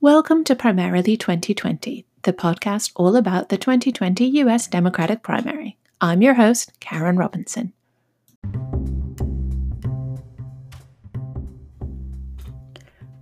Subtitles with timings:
[0.00, 5.76] Welcome to Primarily 2020, the podcast all about the 2020 US Democratic primary.
[6.00, 7.72] I'm your host, Karin Robinson.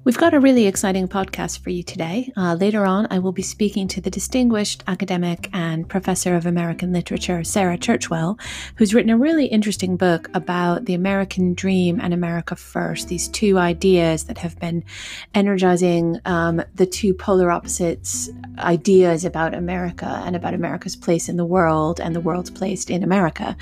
[0.06, 2.32] We've got a really exciting podcast for you today.
[2.36, 6.92] Uh, later on, I will be speaking to the distinguished academic and professor of American
[6.92, 8.38] literature, Sarah Churchwell,
[8.76, 13.58] who's written a really interesting book about the American dream and America First, these two
[13.58, 14.84] ideas that have been
[15.34, 18.30] energizing um, the two polar opposites
[18.60, 23.02] ideas about America and about America's place in the world and the world's place in
[23.02, 23.56] America.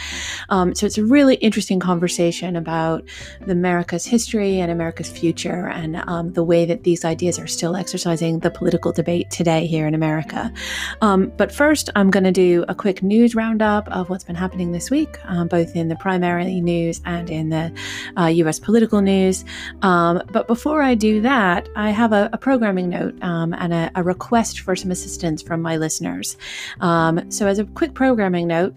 [0.50, 3.02] Um, so it's a really interesting conversation about
[3.48, 8.40] America's history and America's future and um, the way that these ideas are still exercising
[8.40, 10.52] the political debate today here in America.
[11.00, 14.72] Um, but first, I'm going to do a quick news roundup of what's been happening
[14.72, 17.72] this week, um, both in the primary news and in the
[18.16, 19.44] uh, US political news.
[19.82, 23.90] Um, but before I do that, I have a, a programming note um, and a,
[23.94, 26.36] a, request for some assistance from my listeners.
[26.80, 28.74] Um, so, as a quick programming note,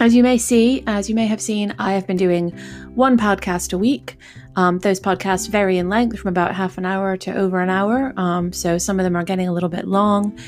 [0.00, 2.52] as you may see, as you may have seen, I have been doing
[2.94, 4.18] one podcast a week.
[4.54, 8.12] Um, those podcasts vary in length from about half an hour to over an hour.
[8.18, 10.38] Um, so some of them are getting a little bit long.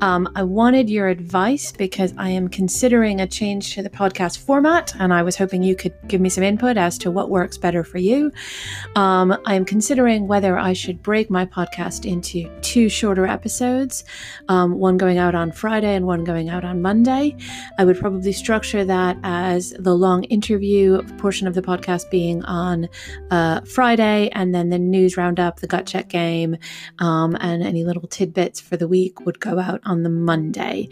[0.00, 4.94] Um, I wanted your advice because I am considering a change to the podcast format,
[4.98, 7.84] and I was hoping you could give me some input as to what works better
[7.84, 8.32] for you.
[8.96, 14.04] Um, I am considering whether I should break my podcast into two shorter episodes,
[14.48, 17.36] um, one going out on Friday and one going out on Monday.
[17.76, 22.88] I would probably structure that as the long interview portion of the podcast being on.
[23.30, 26.56] Uh, Friday, and then the news roundup, the gut check game,
[26.98, 30.88] um, and any little tidbits for the week would go out on the Monday.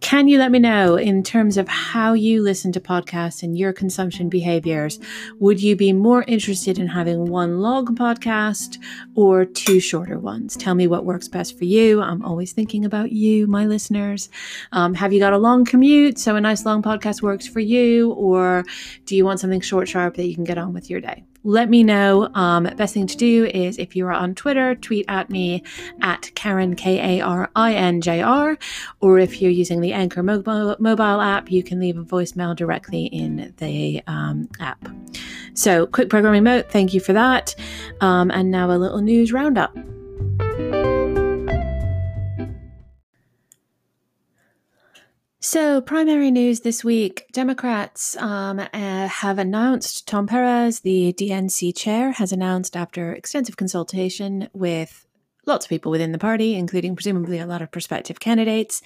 [0.00, 3.72] Can you let me know in terms of how you listen to podcasts and your
[3.72, 4.98] consumption behaviors?
[5.38, 8.78] Would you be more interested in having one long podcast
[9.14, 10.56] or two shorter ones?
[10.56, 12.00] Tell me what works best for you.
[12.00, 14.30] I'm always thinking about you, my listeners.
[14.72, 18.12] Um, have you got a long commute so a nice long podcast works for you,
[18.12, 18.64] or
[19.06, 21.24] do you want something short, sharp that you can get on with your day?
[21.42, 22.28] let me know.
[22.34, 25.62] Um, best thing to do is if you are on Twitter, tweet at me
[26.02, 28.58] at Karin, K A R I N J R,
[29.00, 33.06] or if you're using the Anchor mobile, mobile app, you can leave a voicemail directly
[33.06, 34.88] in the um, app.
[35.54, 37.54] So, quick programming note, thank you for that.
[38.00, 39.76] Um, and now a little news roundup.
[45.42, 48.66] So, primary news this week Democrats um, uh,
[49.08, 55.06] have announced, Tom Perez, the DNC chair, has announced after extensive consultation with
[55.46, 58.82] lots of people within the party, including presumably a lot of prospective candidates,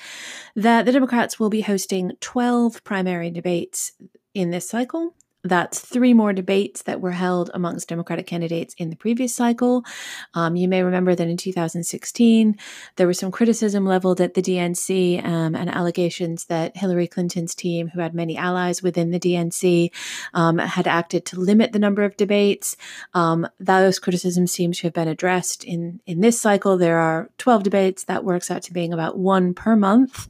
[0.54, 3.90] that the Democrats will be hosting 12 primary debates
[4.32, 5.12] in this cycle.
[5.44, 9.84] That's three more debates that were held amongst Democratic candidates in the previous cycle.
[10.32, 12.56] Um, you may remember that in 2016,
[12.96, 17.88] there was some criticism leveled at the DNC um, and allegations that Hillary Clinton's team,
[17.88, 19.90] who had many allies within the DNC,
[20.32, 22.74] um, had acted to limit the number of debates.
[23.12, 26.78] Um, those criticisms seem to have been addressed in, in this cycle.
[26.78, 28.04] There are 12 debates.
[28.04, 30.26] That works out to being about one per month.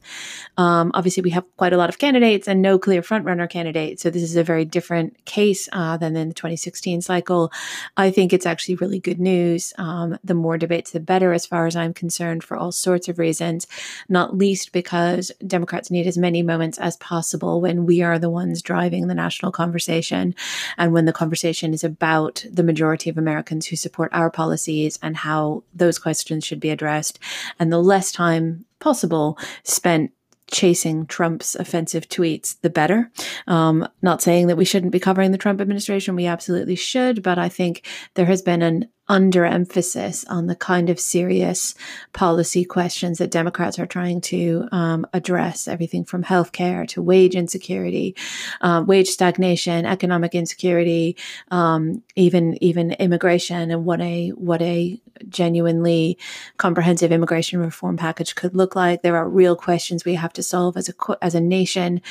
[0.57, 4.01] Um, obviously, we have quite a lot of candidates and no clear frontrunner candidate.
[4.01, 7.51] So this is a very different different case uh, than in the 2016 cycle.
[7.97, 9.73] I think it's actually really good news.
[9.77, 13.19] Um, the more debates, the better, as far as I'm concerned, for all sorts of
[13.19, 13.67] reasons,
[14.09, 18.61] not least because Democrats need as many moments as possible when we are the ones
[18.61, 20.35] driving the national conversation
[20.77, 25.17] and when the conversation is about the majority of Americans who support our policies and
[25.17, 27.19] how those questions should be addressed.
[27.59, 30.11] And the less time possible spent
[30.51, 33.11] chasing Trump's offensive tweets, the better.
[33.47, 37.37] Um, not saying that we shouldn't be covering the Trump administration, we absolutely should, but
[37.37, 41.75] I think there has been an underemphasis on the kind of serious
[42.13, 48.15] policy questions that Democrats are trying to um, address everything from healthcare to wage insecurity,
[48.61, 51.15] uh, wage stagnation, economic insecurity,
[51.51, 54.99] um, even even immigration and what a what a
[55.29, 56.17] genuinely
[56.57, 59.01] comprehensive immigration reform package could look like.
[59.01, 62.01] There are real questions we have to solve as a as a nation.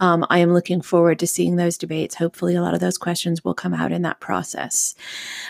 [0.00, 2.14] Um, I am looking forward to seeing those debates.
[2.14, 4.94] Hopefully, a lot of those questions will come out in that process.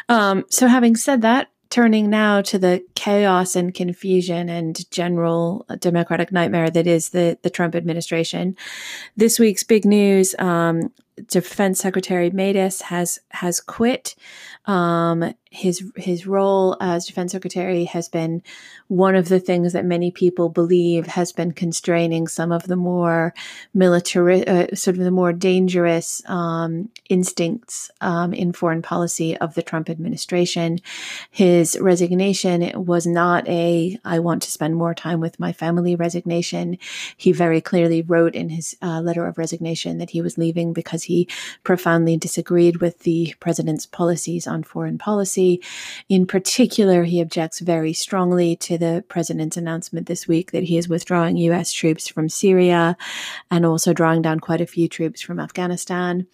[0.08, 5.66] Um, so, having having said that, turning now to the chaos and confusion and general
[5.80, 8.56] democratic nightmare that is the, the Trump administration.
[9.16, 10.92] This week's big news um,
[11.28, 14.14] Defense Secretary Mattis has has quit.
[14.66, 18.42] Um, his his role as defense secretary has been
[18.88, 23.32] one of the things that many people believe has been constraining some of the more
[23.72, 29.62] military, uh, sort of the more dangerous um, instincts um, in foreign policy of the
[29.62, 30.80] Trump administration.
[31.30, 36.78] His resignation was not a "I want to spend more time with my family" resignation.
[37.16, 41.04] He very clearly wrote in his uh, letter of resignation that he was leaving because
[41.04, 41.28] he
[41.62, 45.62] profoundly disagreed with the president's policies on foreign policy.
[46.08, 50.88] In particular, he objects very strongly to the president's announcement this week that he is
[50.88, 51.72] withdrawing U.S.
[51.72, 52.96] troops from Syria
[53.50, 56.26] and also drawing down quite a few troops from Afghanistan.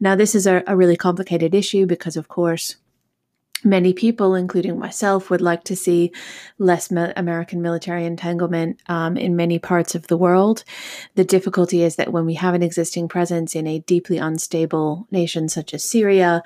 [0.00, 2.76] Now, this is a, a really complicated issue because, of course,
[3.64, 6.12] Many people, including myself, would like to see
[6.58, 10.64] less American military entanglement um, in many parts of the world.
[11.14, 15.48] The difficulty is that when we have an existing presence in a deeply unstable nation
[15.48, 16.42] such as Syria,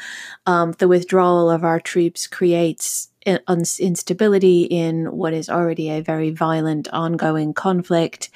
[0.46, 6.88] um, the withdrawal of our troops creates instability in what is already a very violent
[6.88, 8.30] ongoing conflict.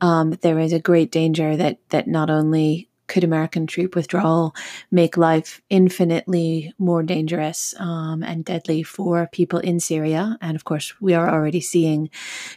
[0.00, 4.54] Um, there is a great danger that that not only could American troop withdrawal
[4.90, 10.38] make life infinitely more dangerous um, and deadly for people in Syria?
[10.40, 12.10] And of course, we are already seeing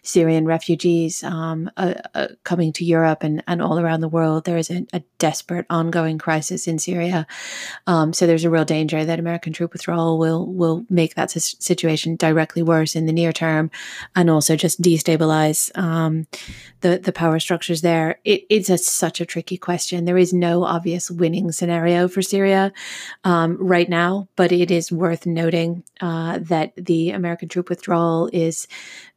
[0.04, 4.46] Syrian refugees um, uh, uh, coming to Europe and, and all around the world.
[4.46, 7.28] There is a, a desperate ongoing crisis in Syria.
[7.88, 12.16] Um, so there's a real danger that American troop withdrawal will will make that situation
[12.16, 13.72] directly worse in the near term
[14.16, 16.28] and also just destabilize um,
[16.82, 18.20] the, the power structures there.
[18.24, 20.06] It, it's a, such a tricky question.
[20.06, 22.72] There is no obvious winning scenario for Syria
[23.24, 28.68] um, right now, but it is worth noting uh, that the American troop withdrawal is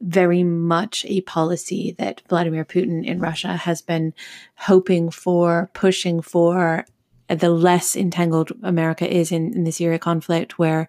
[0.00, 4.14] very much a policy that Vladimir Putin in Russia has been
[4.56, 6.86] hoping for, pushing for,
[7.28, 10.88] the less entangled America is in, in the Syria conflict, where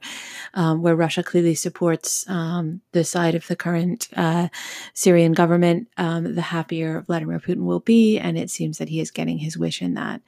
[0.53, 4.47] um, where Russia clearly supports um, the side of the current uh,
[4.93, 9.11] Syrian government, um, the happier Vladimir Putin will be, and it seems that he is
[9.11, 10.21] getting his wish in that.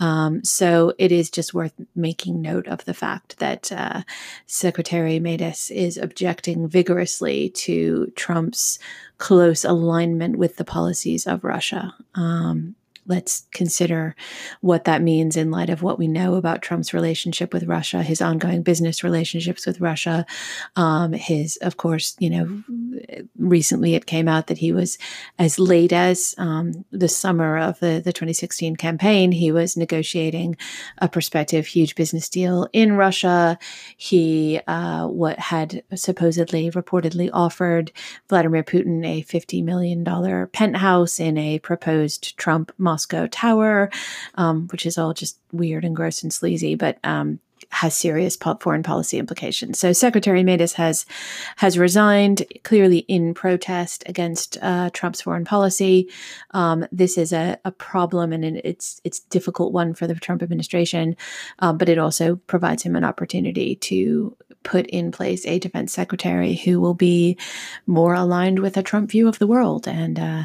[0.00, 4.02] Um, so it is just worth making note of the fact that uh,
[4.46, 8.78] Secretary Mattis is objecting vigorously to Trump's
[9.18, 11.94] close alignment with the policies of Russia.
[12.14, 12.74] Um,
[13.06, 14.14] let's consider
[14.60, 18.22] what that means in light of what we know about Trump's relationship with Russia, his
[18.22, 20.24] ongoing business relationships with Russia.
[20.76, 22.62] Um, his, of course, you know,
[23.36, 24.98] recently it came out that he was
[25.38, 30.56] as late as um, the summer of the, the 2016 campaign, he was negotiating
[30.98, 33.58] a prospective huge business deal in Russia.
[33.96, 37.92] He uh, what had supposedly reportedly offered
[38.28, 40.04] Vladimir Putin a $50 million
[40.48, 43.90] penthouse in a proposed Trump Moscow Tower,
[44.34, 47.40] um, which is all just weird and gross and sleazy, but um,
[47.70, 49.78] has serious foreign policy implications.
[49.78, 51.06] So Secretary Mattis has
[51.56, 56.10] has resigned clearly in protest against uh, Trump's foreign policy.
[56.50, 61.16] Um, this is a, a, problem, and it's it's difficult one for the Trump administration,
[61.60, 66.54] um, but it also provides him an opportunity to put in place a defense secretary
[66.54, 67.38] who will be
[67.86, 69.88] more aligned with a Trump view of the world.
[69.88, 70.42] And uh,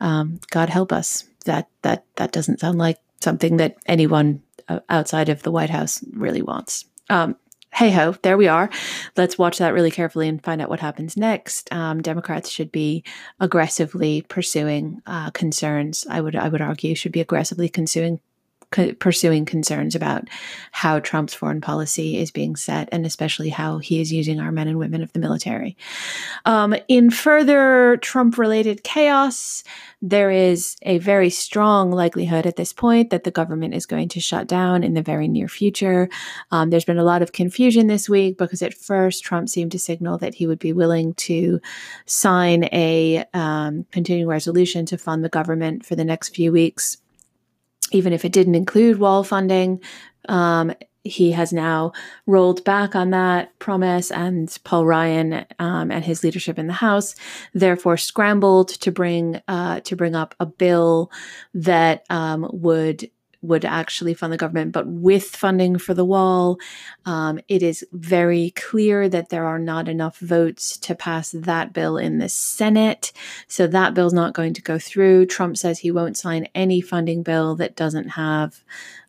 [0.00, 5.28] um, God help us that that that doesn't sound like something that anyone uh, outside
[5.28, 6.84] of the White House really wants.
[7.08, 7.36] Um,
[7.72, 8.70] hey ho, there we are.
[9.16, 11.72] Let's watch that really carefully and find out what happens next.
[11.72, 13.04] Um, Democrats should be
[13.40, 16.06] aggressively pursuing uh, concerns.
[16.08, 18.20] I would I would argue should be aggressively pursuing
[18.98, 20.28] pursuing concerns about
[20.72, 24.68] how Trump's foreign policy is being set, and especially how he is using our men
[24.68, 25.76] and women of the military.
[26.44, 29.62] Um, in further Trump related chaos,
[30.02, 34.20] there is a very strong likelihood at this point that the government is going to
[34.20, 36.08] shut down in the very near future.
[36.50, 39.78] Um, there's been a lot of confusion this week because at first Trump seemed to
[39.78, 41.60] signal that he would be willing to
[42.04, 46.98] sign a um, continuing resolution to fund the government for the next few weeks
[47.92, 49.80] even if it didn't include wall funding.
[50.28, 50.72] Um,
[51.06, 51.92] he has now
[52.26, 57.14] rolled back on that promise, and Paul Ryan um, and his leadership in the House
[57.54, 61.10] therefore scrambled to bring uh, to bring up a bill
[61.54, 63.08] that um, would
[63.46, 66.58] would actually fund the government, but with funding for the wall,
[67.04, 71.96] um, it is very clear that there are not enough votes to pass that bill
[71.96, 73.12] in the Senate.
[73.48, 75.26] So that bill's not going to go through.
[75.26, 78.62] Trump says he won't sign any funding bill that doesn't have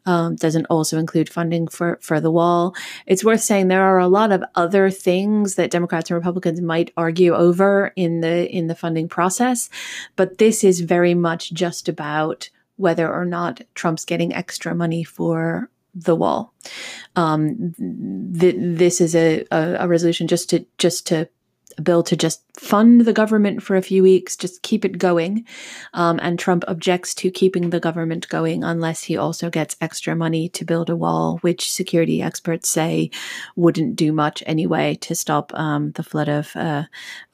[0.07, 2.73] um, doesn't also include funding for for the wall.
[3.05, 6.93] It's worth saying there are a lot of other things that Democrats and Republicans might
[6.95, 9.69] argue over in the in the funding process,
[10.15, 15.69] but this is very much just about whether or not Trump's getting extra money for
[15.93, 16.53] the wall.
[17.15, 17.73] Um,
[18.39, 21.27] th- this is a, a, a resolution just to just to
[21.77, 25.45] a bill to just fund the government for a few weeks, just keep it going.
[25.93, 30.49] Um, and Trump objects to keeping the government going unless he also gets extra money
[30.49, 33.11] to build a wall, which security experts say
[33.55, 36.83] wouldn't do much anyway to stop um, the flood of, uh,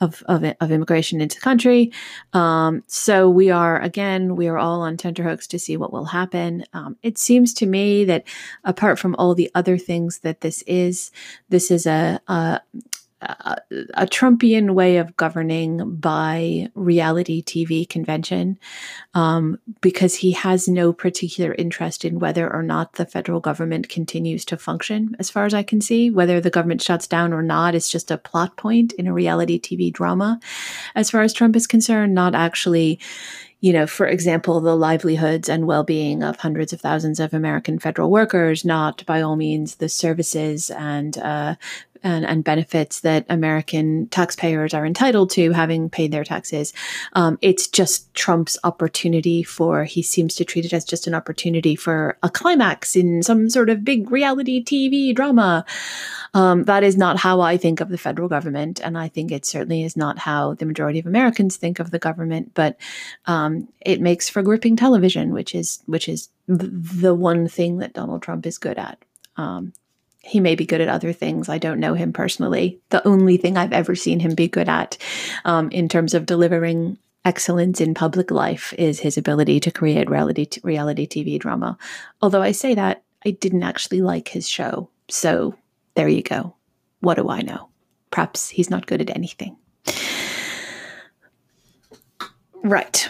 [0.01, 1.91] of, of, of, immigration into the country.
[2.33, 6.65] Um, so we are, again, we are all on tenterhooks to see what will happen.
[6.73, 8.25] Um, it seems to me that
[8.63, 11.11] apart from all the other things that this is,
[11.49, 12.61] this is a, a
[13.23, 18.59] a, Trumpian way of governing by reality TV convention
[19.13, 24.45] um, because he has no particular interest in whether or not the federal government continues
[24.45, 26.09] to function, as far as I can see.
[26.09, 29.59] Whether the government shuts down or not is just a plot point in a reality
[29.59, 30.39] TV drama,
[30.95, 32.99] as far as Trump is concerned, not actually
[33.63, 37.79] you know, for example, the livelihoods and well being of hundreds of thousands of American
[37.79, 41.55] federal workers, not by all means the services and uh,
[42.03, 46.73] and, and benefits that American taxpayers are entitled to, having paid their taxes.
[47.13, 51.75] Um, it's just Trump's opportunity for, he seems to treat it as just an opportunity
[51.75, 55.65] for a climax in some sort of big reality TV drama.
[56.33, 58.81] Um, that is not how I think of the federal government.
[58.83, 61.99] And I think it certainly is not how the majority of Americans think of the
[61.99, 62.51] government.
[62.53, 62.77] But
[63.27, 68.21] um, it makes for gripping television, which is, which is the one thing that Donald
[68.21, 68.97] Trump is good at.
[69.37, 69.73] Um,
[70.23, 71.49] he may be good at other things.
[71.49, 72.79] I don't know him personally.
[72.89, 74.97] The only thing I've ever seen him be good at
[75.43, 80.45] um, in terms of delivering excellence in public life is his ability to create reality
[80.45, 81.77] t- reality TV drama.
[82.21, 84.89] Although I say that, I didn't actually like his show.
[85.09, 85.55] So
[85.95, 86.55] there you go.
[87.01, 87.69] What do I know?
[88.11, 89.57] Perhaps he's not good at anything.
[92.63, 93.09] Right.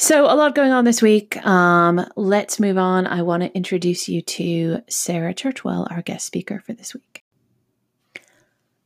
[0.00, 1.36] So, a lot going on this week.
[1.44, 3.06] Um, let's move on.
[3.06, 7.22] I want to introduce you to Sarah Churchwell, our guest speaker for this week.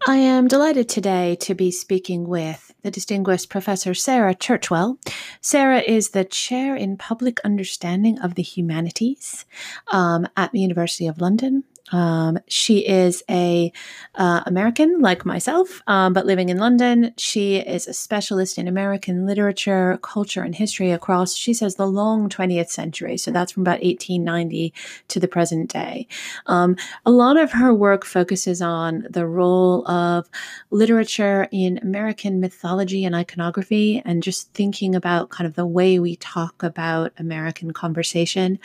[0.09, 4.99] I am delighted today to be speaking with the distinguished Professor Sarah Churchwell.
[5.40, 9.44] Sarah is the Chair in Public Understanding of the Humanities
[9.92, 11.62] um, at the University of London.
[11.92, 13.70] Um, she is a
[14.14, 17.12] uh, American like myself, um, but living in London.
[17.18, 22.28] She is a specialist in American literature, culture, and history across, she says, the long
[22.28, 23.18] 20th century.
[23.18, 24.72] So that's from about 1890
[25.08, 26.08] to the present day.
[26.46, 30.28] Um, a lot of her work focuses on the role of
[30.70, 36.16] literature in American mythology and iconography, and just thinking about kind of the way we
[36.16, 38.58] talk about American conversation.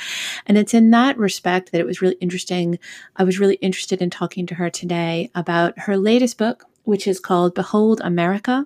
[0.46, 2.80] And it's in that respect that it was really interesting
[3.20, 7.20] I was really interested in talking to her today about her latest book, which is
[7.20, 8.66] called Behold America,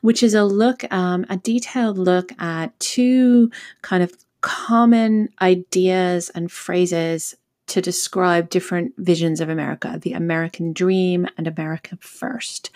[0.00, 3.50] which is a look, um, a detailed look at two
[3.82, 7.36] kind of common ideas and phrases
[7.72, 12.70] to describe different visions of America the American dream and America first.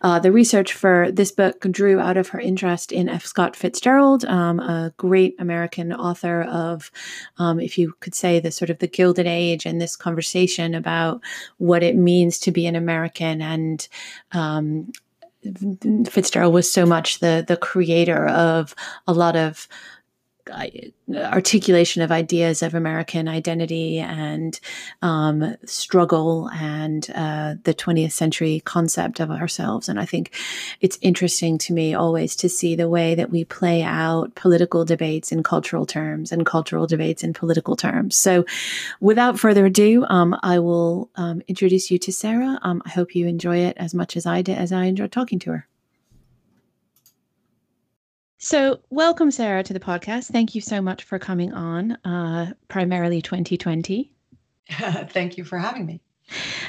[0.00, 3.26] Uh, the research for this book drew out of her interest in F.
[3.26, 6.90] Scott Fitzgerald, um, a great American author of,
[7.36, 11.20] um, if you could say, the sort of the Gilded Age and this conversation about
[11.58, 13.86] what it means to be an American and
[14.32, 14.90] um,
[16.08, 18.74] Fitzgerald was so much the the creator of
[19.06, 19.68] a lot of
[20.50, 24.58] articulation of ideas of American identity and
[25.02, 29.88] um, struggle and uh, the 20th century concept of ourselves.
[29.88, 30.34] And I think
[30.80, 35.32] it's interesting to me always to see the way that we play out political debates
[35.32, 38.16] in cultural terms and cultural debates in political terms.
[38.16, 38.44] So
[39.00, 42.58] without further ado, um, I will um, introduce you to Sarah.
[42.62, 45.38] Um, I hope you enjoy it as much as I did, as I enjoyed talking
[45.40, 45.68] to her.
[48.40, 50.26] So, welcome, Sarah, to the podcast.
[50.28, 54.12] Thank you so much for coming on, uh, primarily 2020.
[54.70, 56.00] Thank you for having me.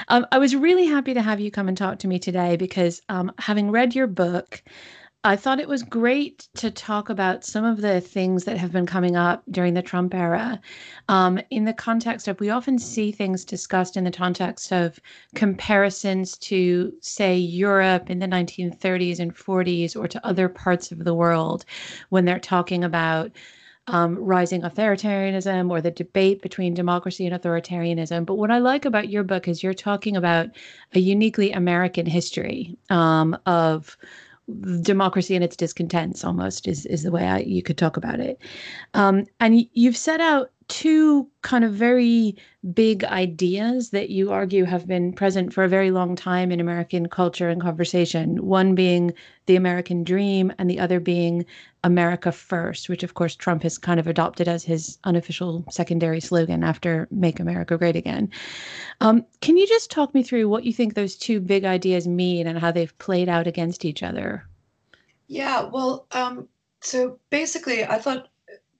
[0.07, 3.03] Um, I was really happy to have you come and talk to me today because
[3.07, 4.63] um, having read your book,
[5.25, 8.85] I thought it was great to talk about some of the things that have been
[8.85, 10.61] coming up during the Trump era
[11.09, 14.97] um, in the context of we often see things discussed in the context of
[15.35, 21.13] comparisons to, say, Europe in the 1930s and 40s or to other parts of the
[21.13, 21.65] world
[22.07, 23.31] when they're talking about.
[23.87, 28.23] Um, rising authoritarianism or the debate between democracy and authoritarianism.
[28.23, 30.49] But what I like about your book is you're talking about
[30.93, 33.97] a uniquely American history um, of
[34.81, 38.39] democracy and its discontents almost is is the way I, you could talk about it
[38.93, 42.35] um, and you've set out two kind of very
[42.73, 47.09] big ideas that you argue have been present for a very long time in American
[47.09, 48.45] culture and conversation.
[48.45, 49.13] One being
[49.47, 51.45] the American dream, and the other being
[51.83, 56.63] America First, which of course Trump has kind of adopted as his unofficial secondary slogan
[56.63, 58.29] after Make America Great Again.
[59.01, 62.47] Um, can you just talk me through what you think those two big ideas mean
[62.47, 64.45] and how they've played out against each other?
[65.27, 66.47] Yeah, well, um,
[66.81, 68.29] so basically, I thought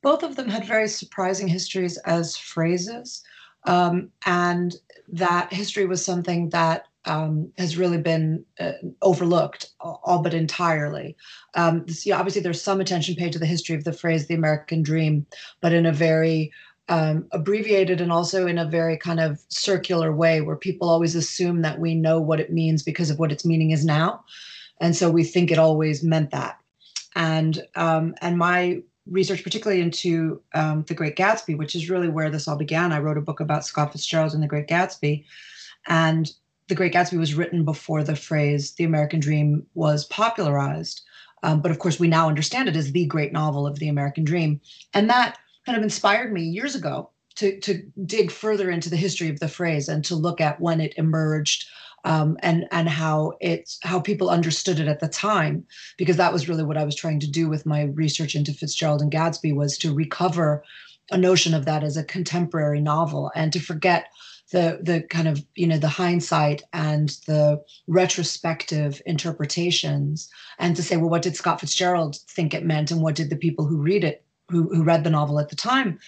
[0.02, 3.24] both of them had very surprising histories as phrases.
[3.66, 4.76] Um, and
[5.10, 11.16] that history was something that um, has really been uh, overlooked, all but entirely.
[11.56, 14.84] Um, this, obviously, there's some attention paid to the history of the phrase "the American
[14.84, 15.26] Dream,"
[15.62, 16.52] but in a very
[16.90, 21.62] um, abbreviated and also in a very kind of circular way, where people always assume
[21.62, 24.24] that we know what it means because of what its meaning is now,
[24.82, 26.58] and so we think it always meant that.
[27.16, 32.30] And um, and my research, particularly into um, The Great Gatsby, which is really where
[32.30, 32.92] this all began.
[32.92, 35.26] I wrote a book about Scott Fitzgerald and The Great Gatsby.
[35.88, 36.32] And
[36.70, 41.02] The Great Gatsby was written before the phrase the American dream was popularized.
[41.44, 44.24] Um, but of course, we now understand it as the great novel of the American
[44.24, 44.62] dream.
[44.94, 49.30] And that kind of inspired me years ago to, to dig further into the history
[49.30, 51.66] of the phrase and to look at when it emerged
[52.06, 55.66] um, and and how it's how people understood it at the time
[55.98, 59.02] because that was really what I was trying to do with my research into Fitzgerald
[59.02, 60.64] and Gatsby was to recover
[61.12, 64.08] a notion of that as a contemporary novel and to forget
[64.52, 70.98] the the kind of you know the hindsight and the retrospective interpretations and to say
[70.98, 74.04] well what did Scott Fitzgerald think it meant and what did the people who read
[74.04, 76.00] it who, who read the novel at the time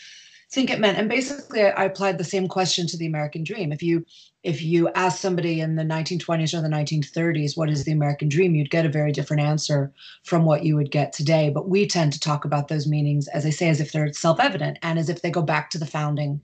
[0.52, 0.98] think it meant?
[0.98, 3.72] And basically I applied the same question to the American dream.
[3.72, 4.06] If you
[4.44, 8.56] if you ask somebody in the 1920s or the 1930s what is the american dream?
[8.56, 9.94] You'd get a very different answer
[10.24, 11.50] from what you would get today.
[11.50, 14.78] But we tend to talk about those meanings as i say as if they're self-evident
[14.82, 16.42] and as if they go back to the founding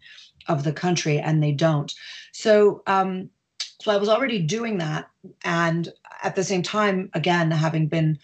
[0.47, 1.93] of the country and they don't
[2.31, 3.29] so um,
[3.81, 5.09] so I was already doing that.
[5.43, 8.17] And at the same time, again, having been,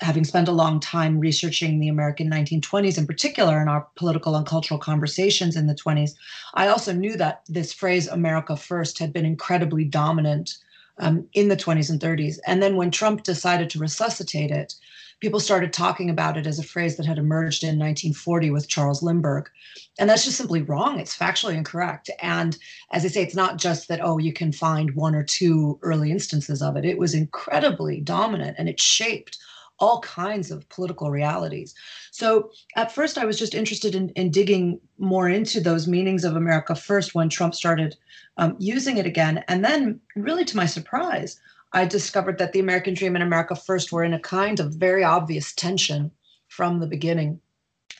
[0.00, 4.46] having spent a long time researching the American 1920s in particular in our political and
[4.46, 6.12] cultural conversations in the 20s,
[6.54, 10.56] I also knew that this phrase, America First, had been incredibly dominant
[11.00, 12.38] um, in the 20s and 30s.
[12.46, 14.74] And then when Trump decided to resuscitate it,
[15.20, 19.02] people started talking about it as a phrase that had emerged in 1940 with Charles
[19.02, 19.50] Lindbergh.
[19.98, 20.98] And that's just simply wrong.
[20.98, 22.10] It's factually incorrect.
[22.22, 22.56] And
[22.92, 26.10] as I say, it's not just that, oh, you can find one or two early
[26.10, 26.84] instances of it.
[26.84, 29.38] It was incredibly dominant and it shaped
[29.80, 31.74] all kinds of political realities.
[32.10, 36.36] So at first, I was just interested in, in digging more into those meanings of
[36.36, 37.96] America first when Trump started
[38.36, 39.44] um, using it again.
[39.48, 41.40] And then, really to my surprise,
[41.72, 45.04] I discovered that the American dream and America First were in a kind of very
[45.04, 46.10] obvious tension
[46.48, 47.40] from the beginning.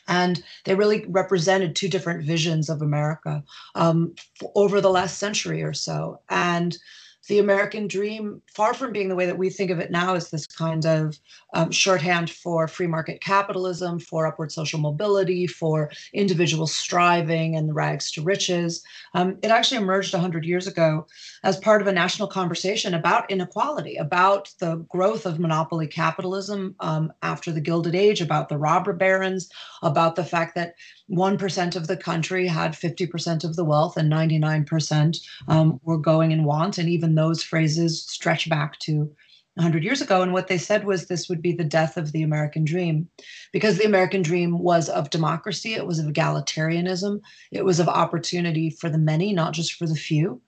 [0.07, 3.43] And they really represented two different visions of America
[3.75, 4.13] um,
[4.55, 6.19] over the last century or so.
[6.29, 6.77] And
[7.27, 10.29] the American dream, far from being the way that we think of it now as
[10.29, 11.17] this kind of
[11.53, 17.73] um, shorthand for free market capitalism, for upward social mobility, for individual striving and the
[17.73, 21.05] rags to riches, um, it actually emerged 100 years ago
[21.43, 27.13] as part of a national conversation about inequality, about the growth of monopoly capitalism um,
[27.21, 29.49] after the Gilded Age, about the robber barons,
[29.83, 30.73] about the fact that
[31.11, 36.45] 1% of the country had 50% of the wealth and 99% um, were going in
[36.45, 36.77] want.
[36.77, 39.11] And even those phrases stretch back to
[39.55, 40.21] 100 years ago.
[40.21, 43.09] And what they said was this would be the death of the American dream
[43.51, 47.19] because the American dream was of democracy, it was of egalitarianism,
[47.51, 50.41] it was of opportunity for the many, not just for the few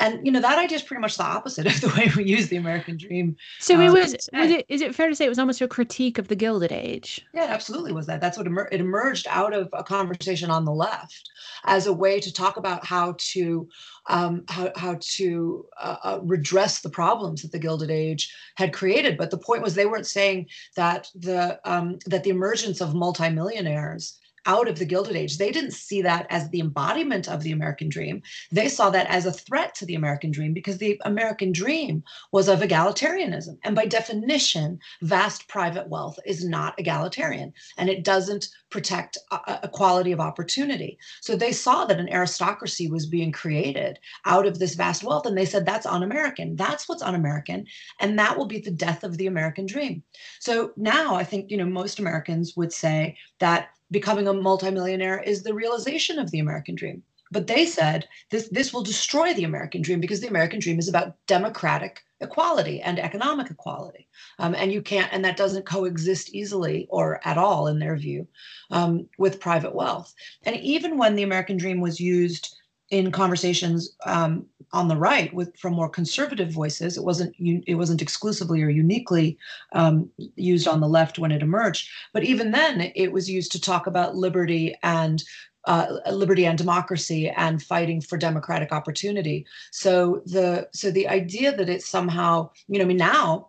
[0.00, 2.48] and you know that idea is pretty much the opposite of the way we use
[2.48, 3.36] the American dream.
[3.60, 4.12] So um, it was.
[4.32, 4.66] Was it?
[4.68, 7.24] Is it fair to say it was almost a critique of the Gilded Age?
[7.32, 8.20] Yeah, it absolutely was that.
[8.20, 11.30] That's what emer- it emerged out of a conversation on the left
[11.64, 13.68] as a way to talk about how to
[14.08, 19.18] um, how how to uh, uh, redress the problems that the Gilded Age had created.
[19.18, 24.18] But the point was they weren't saying that the um, that the emergence of multimillionaires
[24.46, 25.38] out of the Gilded Age.
[25.38, 28.22] They didn't see that as the embodiment of the American dream.
[28.50, 32.48] They saw that as a threat to the American dream because the American dream was
[32.48, 33.58] of egalitarianism.
[33.64, 39.18] And by definition, vast private wealth is not egalitarian and it doesn't protect
[39.62, 40.98] equality of opportunity.
[41.20, 45.26] So they saw that an aristocracy was being created out of this vast wealth.
[45.26, 46.56] And they said, that's un American.
[46.56, 47.66] That's what's un American.
[48.00, 50.02] And that will be the death of the American dream.
[50.38, 55.42] So now I think, you know, most Americans would say that becoming a multimillionaire is
[55.42, 57.02] the realization of the American dream.
[57.32, 60.88] but they said this this will destroy the American dream because the American dream is
[60.88, 64.06] about democratic equality and economic equality,
[64.38, 68.26] um, and you can't and that doesn't coexist easily or at all in their view
[68.70, 70.12] um, with private wealth.
[70.42, 72.54] And even when the American dream was used
[72.90, 76.96] in conversations um, on the right with from more conservative voices.
[76.96, 79.38] It wasn't it wasn't exclusively or uniquely
[79.72, 83.60] um, used on the left when it emerged, but even then it was used to
[83.60, 85.22] talk about liberty and
[85.66, 89.46] uh, liberty and democracy and fighting for democratic opportunity.
[89.72, 93.48] So the so the idea that it's somehow you know I mean now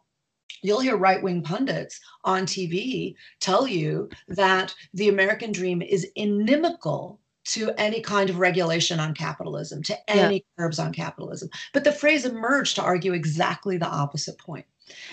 [0.63, 7.19] you'll hear right wing pundits on TV tell you that the American dream is inimical
[7.43, 10.41] to any kind of regulation on capitalism, to any yeah.
[10.57, 11.49] curbs on capitalism.
[11.73, 14.65] But the phrase emerged to argue exactly the opposite point.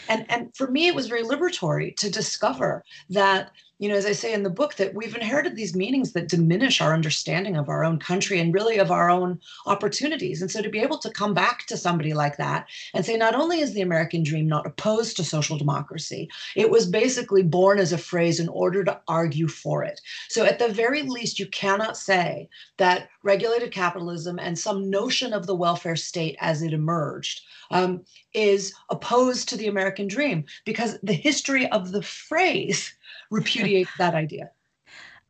[0.08, 4.12] And, and for me, it was very liberatory to discover that you know, as I
[4.12, 7.84] say in the book, that we've inherited these meanings that diminish our understanding of our
[7.84, 10.42] own country and really of our own opportunities.
[10.42, 13.36] And so to be able to come back to somebody like that and say, not
[13.36, 17.92] only is the American dream not opposed to social democracy, it was basically born as
[17.92, 20.00] a phrase in order to argue for it.
[20.28, 25.46] So at the very least, you cannot say that regulated capitalism and some notion of
[25.46, 28.02] the welfare state as it emerged um,
[28.34, 32.94] is opposed to the American dream because the history of the phrase
[33.30, 34.52] repudiate that idea.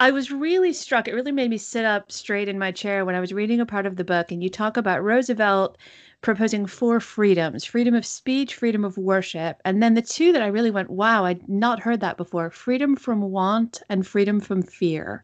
[0.00, 1.06] I was really struck.
[1.08, 3.66] It really made me sit up straight in my chair when I was reading a
[3.66, 5.78] part of the book, and you talk about Roosevelt
[6.20, 9.60] proposing four freedoms freedom of speech, freedom of worship.
[9.64, 12.96] And then the two that I really went, wow, I'd not heard that before freedom
[12.96, 15.22] from want and freedom from fear.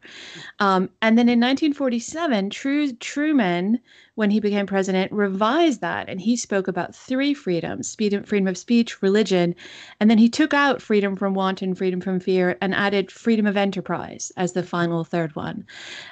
[0.60, 2.50] Um, and then in 1947,
[3.00, 3.80] Truman,
[4.14, 9.02] when he became president, revised that and he spoke about three freedoms freedom of speech,
[9.02, 9.54] religion.
[9.98, 13.46] And then he took out freedom from want and freedom from fear and added freedom
[13.46, 15.66] of enterprise as the final third one.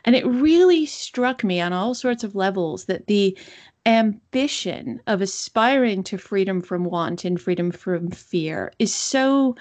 [0.05, 3.39] And it really struck me on all sorts of levels that the
[3.87, 9.57] ambition of aspiring to freedom from want and freedom from fear is so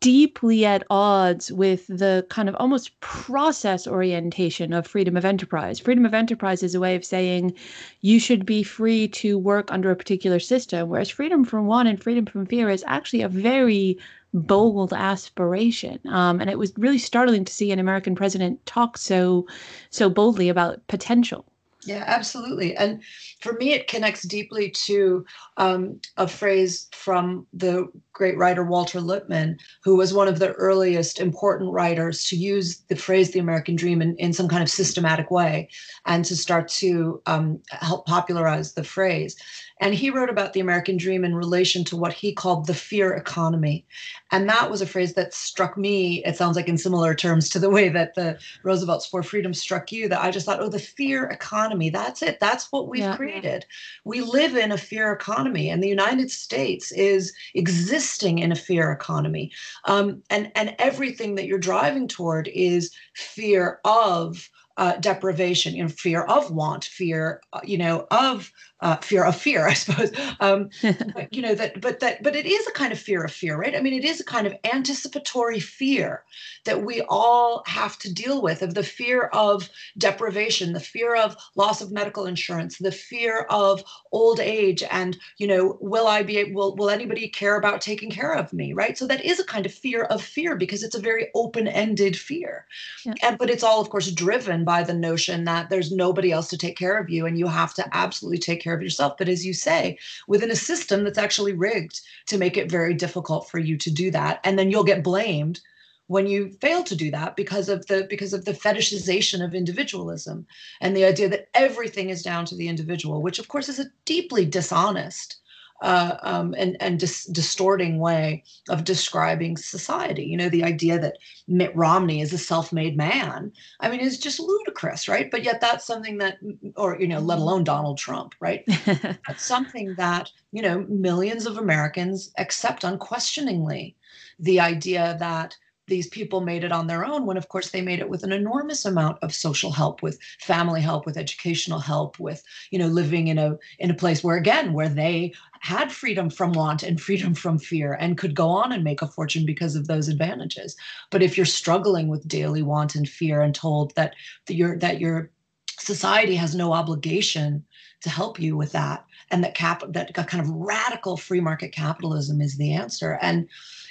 [0.00, 5.80] deeply at odds with the kind of almost process orientation of freedom of enterprise.
[5.80, 7.52] Freedom of enterprise is a way of saying
[8.00, 12.00] you should be free to work under a particular system, whereas freedom from want and
[12.00, 13.98] freedom from fear is actually a very
[14.32, 15.98] bold aspiration.
[16.06, 19.46] Um, and it was really startling to see an American president talk so
[19.90, 21.44] so boldly about potential.
[21.84, 22.76] Yeah, absolutely.
[22.76, 23.02] And
[23.40, 25.24] for me, it connects deeply to
[25.58, 31.20] um, a phrase from the great writer Walter Lippmann, who was one of the earliest
[31.20, 35.30] important writers to use the phrase the American dream in, in some kind of systematic
[35.30, 35.68] way
[36.04, 39.36] and to start to um, help popularize the phrase.
[39.80, 43.12] And he wrote about the American dream in relation to what he called the fear
[43.12, 43.86] economy.
[44.30, 47.58] And that was a phrase that struck me, it sounds like in similar terms to
[47.58, 50.78] the way that the Roosevelt's four freedom struck you, that I just thought, oh, the
[50.78, 52.40] fear economy, that's it.
[52.40, 53.16] That's what we've yeah.
[53.16, 53.64] created.
[54.04, 58.92] We live in a fear economy, and the United States is existing in a fear
[58.92, 59.52] economy.
[59.84, 65.88] Um, and, and everything that you're driving toward is fear of uh, deprivation, you know,
[65.88, 70.10] fear of want, fear, uh, you know, of uh, fear of fear, I suppose.
[70.40, 70.70] Um,
[71.30, 73.74] you know that, but that, but it is a kind of fear of fear, right?
[73.74, 76.24] I mean, it is a kind of anticipatory fear
[76.64, 81.36] that we all have to deal with of the fear of deprivation, the fear of
[81.56, 86.52] loss of medical insurance, the fear of old age, and you know, will I be
[86.52, 88.96] will will anybody care about taking care of me, right?
[88.96, 92.66] So that is a kind of fear of fear because it's a very open-ended fear,
[93.04, 93.14] yeah.
[93.22, 96.58] and but it's all, of course, driven by the notion that there's nobody else to
[96.58, 99.16] take care of you, and you have to absolutely take care care of yourself.
[99.16, 103.48] But as you say, within a system that's actually rigged to make it very difficult
[103.50, 104.40] for you to do that.
[104.44, 105.60] And then you'll get blamed
[106.08, 110.46] when you fail to do that because of the because of the fetishization of individualism
[110.80, 113.90] and the idea that everything is down to the individual which of course is a
[114.06, 115.36] deeply dishonest
[115.82, 120.24] uh, um, and and dis- distorting way of describing society.
[120.24, 123.52] You know, the idea that Mitt Romney is a self-made man.
[123.80, 125.30] I mean, is just ludicrous, right?
[125.30, 126.38] But yet that's something that,
[126.76, 128.64] or you know, let alone Donald Trump, right?
[128.86, 133.96] that's something that you know millions of Americans accept unquestioningly.
[134.40, 135.56] The idea that
[135.88, 138.32] these people made it on their own when of course they made it with an
[138.32, 143.28] enormous amount of social help with family help with educational help with you know living
[143.28, 147.34] in a in a place where again where they had freedom from want and freedom
[147.34, 150.76] from fear and could go on and make a fortune because of those advantages.
[151.10, 154.14] But if you're struggling with daily want and fear and told that,
[154.48, 155.30] your that your
[155.78, 157.64] society has no obligation
[158.02, 162.40] to help you with that and that cap that kind of radical free market capitalism
[162.40, 163.48] is the answer and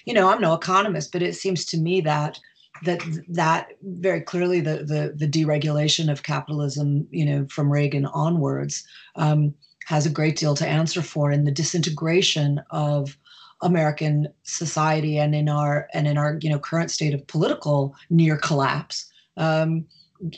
[0.08, 2.40] you know, I'm no economist, but it seems to me that
[2.86, 8.86] that that very clearly the, the the deregulation of capitalism, you know, from Reagan onwards,
[9.18, 9.54] um,
[9.86, 13.18] has a great deal to answer for in the disintegration of
[13.62, 18.38] American society and in our and in our you know current state of political near
[18.38, 19.12] collapse.
[19.36, 19.86] Um,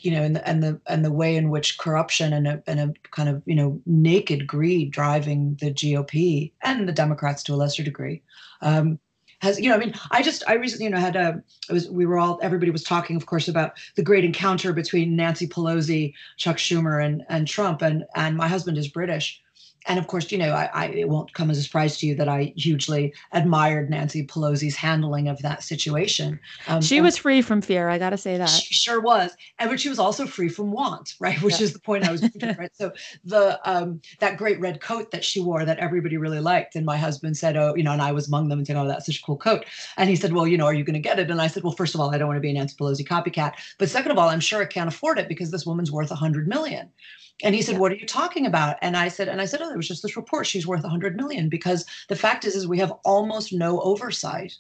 [0.02, 2.80] you know, and the, and the and the way in which corruption and a and
[2.80, 7.56] a kind of you know naked greed driving the GOP and the Democrats to a
[7.56, 8.24] lesser degree
[8.62, 9.00] um,
[9.42, 11.90] has you know I mean I just I recently you know had a it was
[11.90, 16.14] we were all everybody was talking of course about the great encounter between Nancy Pelosi,
[16.38, 19.42] Chuck Schumer, and and Trump and and my husband is British
[19.90, 22.14] and of course, you know, I, I, it won't come as a surprise to you
[22.16, 26.40] that I hugely admired Nancy Pelosi's handling of that situation.
[26.68, 27.90] Um, she was free from fear.
[27.90, 30.72] I got to say that she sure was, and but she was also free from
[30.72, 31.42] want, right?
[31.42, 31.64] Which yeah.
[31.64, 32.70] is the point I was making, right?
[32.76, 32.92] So
[33.26, 36.96] the um, that great red coat that she wore that everybody really liked, and my
[36.96, 39.20] husband said, "Oh, you know," and I was among them and saying, "Oh, that's such
[39.20, 39.66] a cool coat,"
[39.98, 41.64] and he said, "Well, you know, are you going to get it?" And I said,
[41.64, 44.12] "Well, first of all, I don't want to be a Nancy Pelosi copycat, but second
[44.12, 46.92] of all, I'm sure I can't afford it because this woman's worth a hundred million.
[47.44, 47.80] And he said, yeah.
[47.80, 50.04] "What are you talking about?" And I said, "And I said, oh, there was just
[50.04, 50.48] this report.
[50.48, 54.58] She's worth 100 million because the fact is, is we have almost no oversight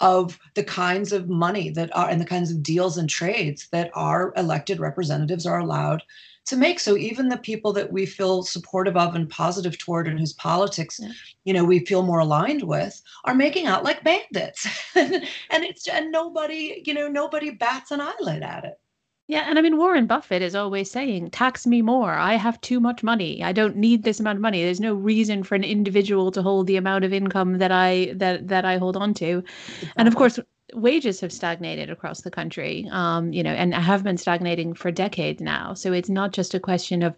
[0.00, 3.90] of the kinds of money that are and the kinds of deals and trades that
[3.94, 6.02] our elected representatives are allowed
[6.46, 6.78] to make.
[6.78, 11.00] So even the people that we feel supportive of and positive toward and whose politics,
[11.00, 11.12] yeah.
[11.44, 14.66] you know, we feel more aligned with are making out like bandits.
[14.94, 18.78] and it's and nobody, you know, nobody bats an eyelid at it.
[19.26, 22.12] Yeah, and I mean Warren Buffett is always saying, "Tax me more.
[22.12, 23.42] I have too much money.
[23.42, 24.62] I don't need this amount of money.
[24.62, 28.48] There's no reason for an individual to hold the amount of income that I that
[28.48, 29.92] that I hold on to." Exactly.
[29.96, 30.38] And of course,
[30.74, 35.40] wages have stagnated across the country, um, you know, and have been stagnating for decades
[35.40, 35.72] now.
[35.74, 37.14] So it's not just a question of,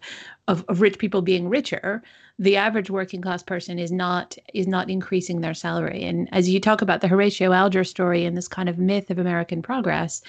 [0.47, 2.03] of, of rich people being richer,
[2.39, 6.03] the average working class person is not is not increasing their salary.
[6.03, 9.17] And as you talk about the Horatio Alger story and this kind of myth of
[9.17, 10.21] American progress,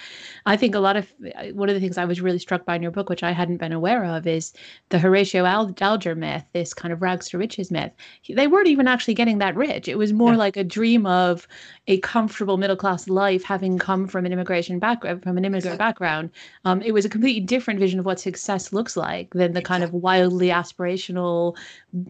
[0.47, 1.13] I think a lot of
[1.53, 3.57] one of the things I was really struck by in your book, which I hadn't
[3.57, 4.53] been aware of, is
[4.89, 7.91] the Horatio Alger myth, this kind of rags to riches myth.
[8.27, 9.87] They weren't even actually getting that rich.
[9.87, 10.37] It was more yeah.
[10.37, 11.47] like a dream of
[11.87, 16.31] a comfortable middle class life, having come from an immigration background, from an immigrant background.
[16.65, 19.83] Um, it was a completely different vision of what success looks like than the kind
[19.83, 21.55] of wildly aspirational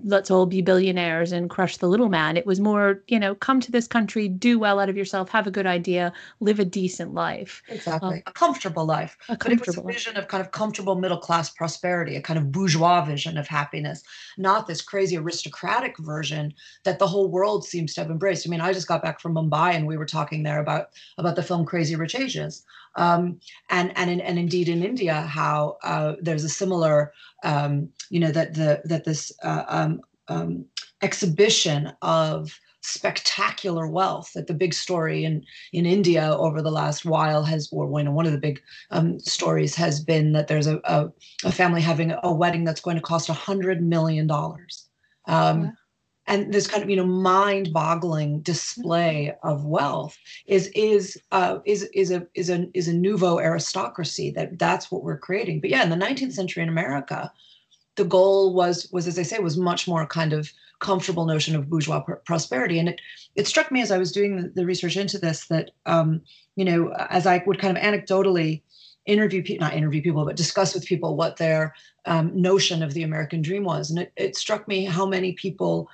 [0.03, 2.37] let's all be billionaires and crush the little man.
[2.37, 5.47] It was more, you know, come to this country, do well out of yourself, have
[5.47, 7.61] a good idea, live a decent life.
[7.67, 8.17] Exactly.
[8.17, 9.17] Um, a comfortable life.
[9.29, 12.21] A comfortable but it was a vision of kind of comfortable middle class prosperity, a
[12.21, 14.03] kind of bourgeois vision of happiness,
[14.37, 18.47] not this crazy aristocratic version that the whole world seems to have embraced.
[18.47, 21.35] I mean, I just got back from Mumbai and we were talking there about about
[21.35, 22.63] the film Crazy Rich Asians.
[22.99, 28.19] Um, and and in, and indeed in India, how uh, there's a similar, um, you
[28.19, 30.65] know, that the that this uh, um, um,
[31.01, 37.43] exhibition of spectacular wealth that the big story in in India over the last while
[37.43, 41.09] has or when one of the big um, stories has been that there's a, a,
[41.43, 44.87] a, family having a wedding that's going to cost a hundred million dollars.
[45.27, 45.73] Um,
[46.29, 52.11] and this kind of you know mind-boggling display of wealth is is uh, is is
[52.11, 55.59] a is a is a nouveau aristocracy that that's what we're creating.
[55.59, 57.31] But yeah in the 19th century in america
[57.95, 61.69] the goal was was as i say was much more kind of comfortable notion of
[61.69, 62.79] bourgeois pr- prosperity.
[62.79, 63.01] And it
[63.35, 66.21] it struck me as i was doing the, the research into this that um,
[66.55, 68.61] you know as i would kind of anecdotally
[69.09, 71.73] interview people not interview people but discuss with people what their
[72.05, 75.89] um, notion of the american dream was and it, it struck me how many people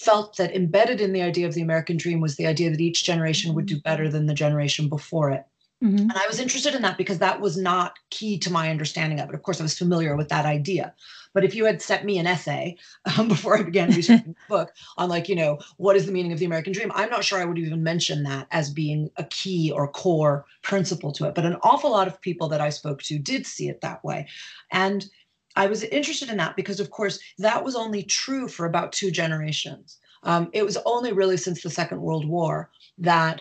[0.00, 3.04] felt that embedded in the idea of the American dream was the idea that each
[3.04, 3.82] generation would do mm-hmm.
[3.82, 5.44] better than the generation before it.
[5.82, 6.10] Mm-hmm.
[6.10, 9.30] And I was interested in that because that was not key to my understanding of
[9.30, 9.34] it.
[9.34, 10.94] Of course, I was familiar with that idea.
[11.32, 12.76] But if you had sent me an essay
[13.16, 16.32] um, before I began researching the book on, like, you know, what is the meaning
[16.32, 19.24] of the American dream, I'm not sure I would even mention that as being a
[19.24, 21.34] key or core principle to it.
[21.34, 24.28] But an awful lot of people that I spoke to did see it that way.
[24.70, 25.08] And
[25.56, 29.10] I was interested in that because, of course, that was only true for about two
[29.10, 29.98] generations.
[30.22, 33.40] Um, it was only really since the Second World War that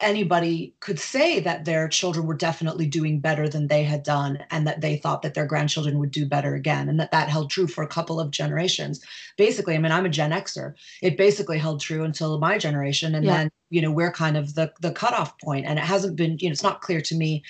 [0.00, 4.66] anybody could say that their children were definitely doing better than they had done and
[4.66, 7.66] that they thought that their grandchildren would do better again and that that held true
[7.66, 9.04] for a couple of generations
[9.36, 13.24] basically i mean i'm a gen xer it basically held true until my generation and
[13.24, 13.36] yeah.
[13.38, 15.64] then you know we're kind of the the cutoff point.
[15.64, 17.42] point and it hasn't been you know it's not clear to me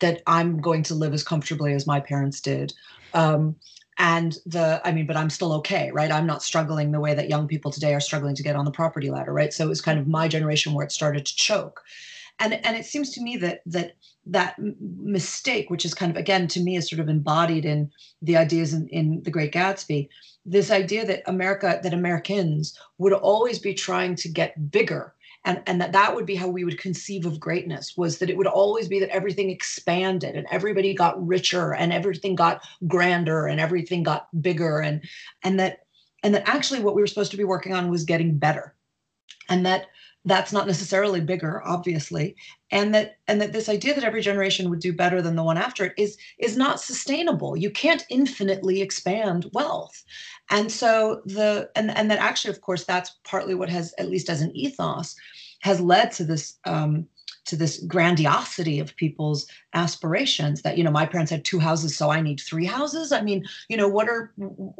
[0.00, 2.72] that i'm going to live as comfortably as my parents did
[3.12, 3.56] um,
[4.00, 6.10] and the i mean but i'm still okay right?
[6.10, 8.70] I'm not struggling the way that young people today are struggling to get on the
[8.70, 9.52] property ladder right?
[9.52, 11.82] So it was kind of my generation where it started to choke.
[12.38, 16.48] And and it seems to me that that that mistake which is kind of again
[16.48, 17.90] to me is sort of embodied in
[18.22, 20.08] the ideas in, in the great gatsby
[20.44, 25.80] this idea that america that americans would always be trying to get bigger and and
[25.80, 28.88] that that would be how we would conceive of greatness was that it would always
[28.88, 34.28] be that everything expanded and everybody got richer and everything got grander and everything got
[34.42, 35.02] bigger and
[35.42, 35.80] and that
[36.22, 38.74] and that actually what we were supposed to be working on was getting better.
[39.48, 39.86] And that
[40.24, 42.36] that's not necessarily bigger obviously.
[42.70, 45.56] And that and that this idea that every generation would do better than the one
[45.56, 47.56] after it is is not sustainable.
[47.56, 50.04] You can't infinitely expand wealth.
[50.50, 54.28] And so the and and that actually of course that's partly what has at least
[54.28, 55.16] as an ethos
[55.60, 57.06] has led to this um,
[57.46, 62.10] to this grandiosity of people's aspirations that you know my parents had two houses so
[62.10, 63.12] i need three houses.
[63.12, 64.32] I mean you know what are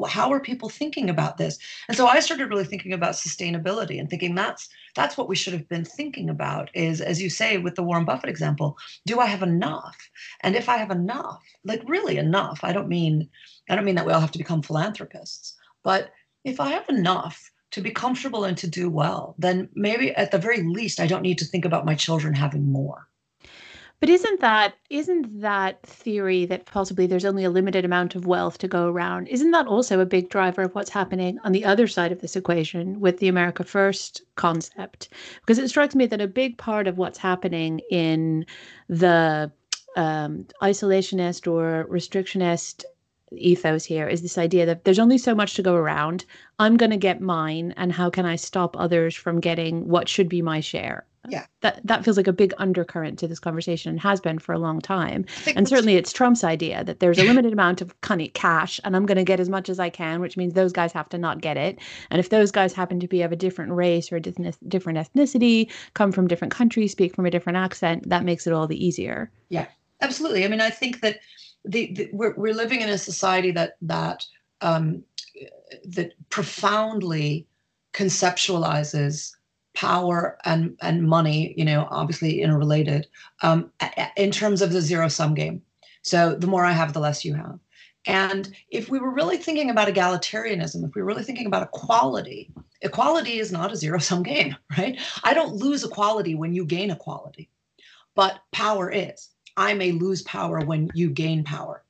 [0.08, 1.58] how are people thinking about this?
[1.88, 5.52] And so i started really thinking about sustainability and thinking that's that's what we should
[5.52, 9.26] have been thinking about is as you say with the warren buffett example do i
[9.26, 9.96] have enough?
[10.42, 13.28] And if i have enough like really enough i don't mean
[13.68, 16.10] i don't mean that we all have to become philanthropists but
[16.44, 20.38] if i have enough to be comfortable and to do well, then maybe at the
[20.38, 23.08] very least I don't need to think about my children having more.
[24.00, 28.56] But isn't that isn't that theory that possibly there's only a limited amount of wealth
[28.58, 29.28] to go around?
[29.28, 32.34] Isn't that also a big driver of what's happening on the other side of this
[32.34, 35.10] equation with the America First concept?
[35.40, 38.46] Because it strikes me that a big part of what's happening in
[38.88, 39.52] the
[39.96, 42.84] um, isolationist or restrictionist
[43.36, 46.24] ethos here is this idea that there's only so much to go around.
[46.58, 50.28] I'm going to get mine, and how can I stop others from getting what should
[50.28, 51.06] be my share?
[51.28, 51.44] Yeah.
[51.60, 54.58] That that feels like a big undercurrent to this conversation and has been for a
[54.58, 55.26] long time.
[55.54, 57.94] And certainly it's Trump's idea that there's a limited amount of
[58.32, 60.92] cash and I'm going to get as much as I can, which means those guys
[60.92, 61.78] have to not get it.
[62.10, 65.70] And if those guys happen to be of a different race or a different ethnicity,
[65.92, 69.30] come from different countries, speak from a different accent, that makes it all the easier.
[69.50, 69.66] Yeah.
[70.00, 70.46] Absolutely.
[70.46, 71.20] I mean, I think that
[71.64, 74.26] the, the, we're, we're living in a society that that
[74.60, 75.02] um,
[75.84, 77.46] that profoundly
[77.92, 79.32] conceptualizes
[79.74, 83.06] power and and money you know obviously interrelated
[83.42, 83.70] um,
[84.16, 85.62] in terms of the zero sum game.
[86.02, 87.58] So the more i have the less you have.
[88.06, 92.50] And if we were really thinking about egalitarianism if we were really thinking about equality
[92.82, 94.98] equality is not a zero sum game right?
[95.22, 97.50] I don't lose equality when you gain equality
[98.14, 99.28] but power is
[99.60, 101.84] I may lose power when you gain power.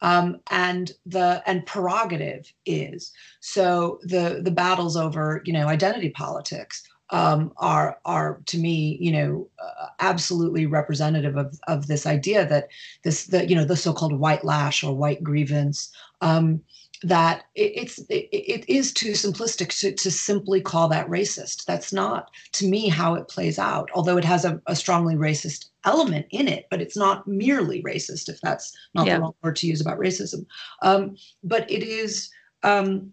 [0.00, 6.82] Um, and the and prerogative is so the the battles over you know identity politics
[7.10, 12.68] um, are are to me you know uh, absolutely representative of of this idea that
[13.04, 16.60] this the you know the so-called white lash or white grievance um,
[17.02, 21.92] that it, it's it, it is too simplistic to, to simply call that racist that's
[21.92, 26.26] not to me how it plays out although it has a, a strongly racist element
[26.30, 29.16] in it but it's not merely racist if that's not yeah.
[29.16, 30.46] the wrong word to use about racism
[30.82, 32.30] um, but it is
[32.62, 33.12] um,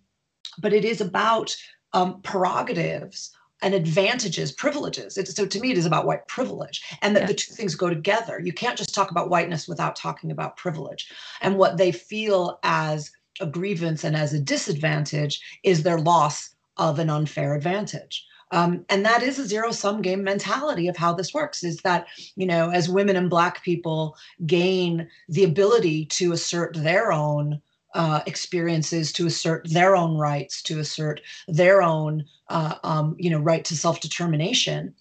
[0.60, 1.56] but it is about
[1.94, 5.18] um, prerogatives and advantages, privileges.
[5.18, 7.28] It's, so to me, it is about white privilege, and that yeah.
[7.28, 8.40] the two things go together.
[8.40, 13.10] You can't just talk about whiteness without talking about privilege and what they feel as
[13.40, 18.26] a grievance and as a disadvantage is their loss of an unfair advantage.
[18.52, 22.06] Um, and that is a zero sum game mentality of how this works is that
[22.36, 24.16] you know as women and black people
[24.46, 27.60] gain the ability to assert their own
[27.96, 33.40] uh, experiences to assert their own rights to assert their own uh, um, you know
[33.40, 34.94] right to self-determination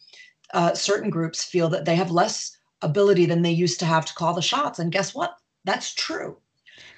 [0.54, 4.14] uh, certain groups feel that they have less ability than they used to have to
[4.14, 4.78] call the shots.
[4.78, 5.36] And guess what?
[5.64, 6.36] That's true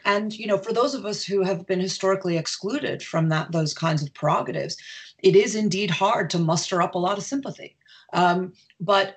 [0.05, 3.75] and you know, for those of us who have been historically excluded from that those
[3.75, 4.77] kinds of prerogatives,
[5.23, 7.77] it is indeed hard to muster up a lot of sympathy.
[8.13, 9.17] Um, but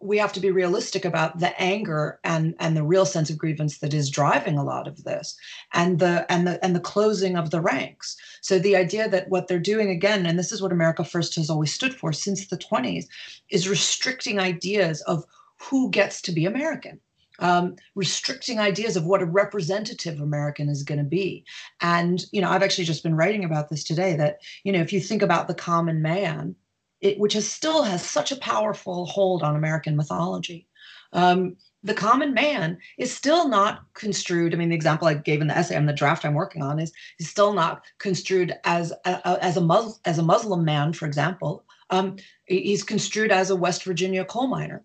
[0.00, 3.78] we have to be realistic about the anger and and the real sense of grievance
[3.78, 5.36] that is driving a lot of this
[5.72, 9.48] and the and the and the closing of the ranks so the idea that what
[9.48, 12.58] they're doing again and this is what america first has always stood for since the
[12.58, 13.06] 20s
[13.50, 15.24] is restricting ideas of
[15.58, 17.00] who gets to be american
[17.38, 21.44] um, restricting ideas of what a representative American is going to be.
[21.80, 24.92] And, you know, I've actually just been writing about this today that, you know, if
[24.92, 26.54] you think about the common man,
[27.00, 30.66] it, which is still has such a powerful hold on American mythology,
[31.12, 34.52] um, the common man is still not construed.
[34.52, 36.80] I mean, the example I gave in the essay on the draft I'm working on
[36.80, 41.06] is, is still not construed as a, as a Muslim as a Muslim man, for
[41.06, 41.64] example.
[41.90, 44.82] Um, he's construed as a West Virginia coal miner.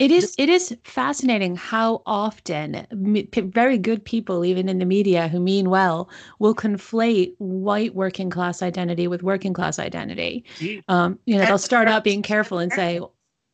[0.00, 5.38] It is it is fascinating how often very good people, even in the media, who
[5.38, 10.44] mean well, will conflate white working class identity with working class identity.
[10.88, 13.00] Um, you know, they'll start out being careful and say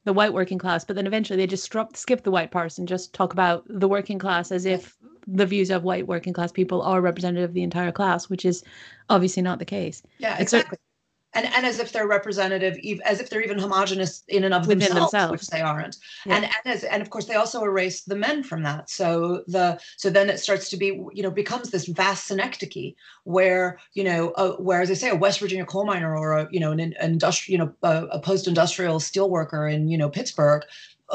[0.04, 2.88] the white working class, but then eventually they just drop, skip the white parts and
[2.88, 6.80] just talk about the working class as if the views of white working class people
[6.80, 8.64] are representative of the entire class, which is
[9.10, 10.02] obviously not the case.
[10.18, 10.78] Yeah, exactly.
[11.34, 15.12] And and as if they're representative, as if they're even homogenous in and of themselves,
[15.12, 15.96] themselves, which they aren't.
[16.26, 16.36] Yeah.
[16.36, 18.90] And and, as, and of course they also erase the men from that.
[18.90, 23.78] So the so then it starts to be you know becomes this vast synecdoche where
[23.94, 26.60] you know uh, where as I say a West Virginia coal miner or a you
[26.60, 30.08] know an, an industrial you know a, a post industrial steel worker in you know
[30.08, 30.62] Pittsburgh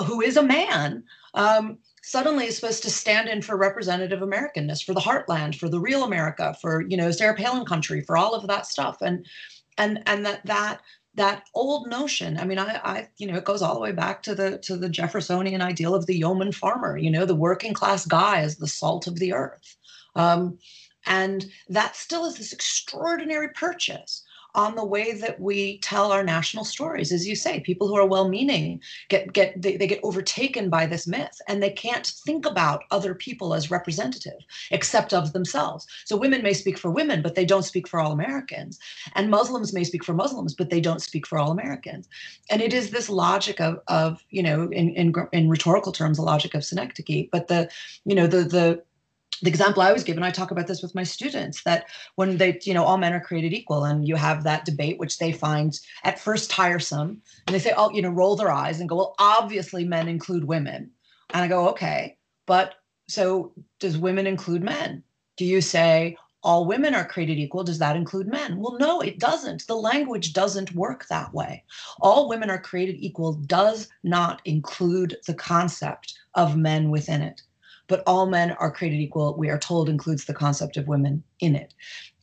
[0.06, 1.04] who is a man.
[1.34, 5.80] Um, suddenly is supposed to stand in for representative Americanness, for the heartland, for the
[5.80, 9.26] real America, for you know Sarah Palin country, for all of that stuff, and
[9.78, 10.82] and and that that
[11.16, 14.22] that old notion i mean I, I you know it goes all the way back
[14.24, 18.06] to the to the jeffersonian ideal of the yeoman farmer you know the working class
[18.06, 19.78] guy as the salt of the earth.
[20.16, 20.58] Um,
[21.06, 24.24] and that still is this extraordinary purchase
[24.56, 28.06] on the way that we tell our national stories as you say people who are
[28.06, 32.84] well-meaning get get they, they get overtaken by this myth and they can't think about
[32.90, 34.40] other people as representative
[34.72, 35.86] except of themselves.
[36.06, 38.80] So women may speak for women but they don't speak for all americans.
[39.14, 42.08] And muslims may speak for muslims but they don't speak for all americans.
[42.50, 46.22] And it is this logic of of you know in in, in rhetorical terms a
[46.22, 47.70] logic of synecdoche but the
[48.06, 48.84] you know the the
[49.42, 52.38] the example I always give, and I talk about this with my students, that when
[52.38, 55.32] they, you know, all men are created equal, and you have that debate, which they
[55.32, 58.96] find at first tiresome, and they say, oh, you know, roll their eyes and go,
[58.96, 60.90] well, obviously men include women.
[61.34, 62.76] And I go, okay, but
[63.08, 65.04] so does women include men?
[65.38, 67.64] Do you say all women are created equal?
[67.64, 68.58] Does that include men?
[68.58, 69.68] Well, no, it doesn't.
[69.68, 71.64] The language doesn't work that way.
[72.00, 77.42] All women are created equal does not include the concept of men within it
[77.88, 81.56] but all men are created equal, we are told includes the concept of women in
[81.56, 81.74] it.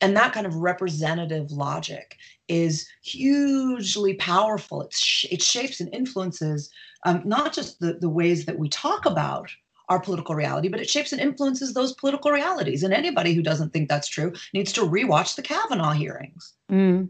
[0.01, 2.17] And that kind of representative logic
[2.49, 4.83] is hugely powerful.
[4.83, 6.71] It shapes and influences
[7.05, 9.51] um, not just the, the ways that we talk about
[9.89, 12.83] our political reality, but it shapes and influences those political realities.
[12.83, 16.55] And anybody who doesn't think that's true needs to rewatch the Kavanaugh hearings.
[16.71, 17.09] Mm.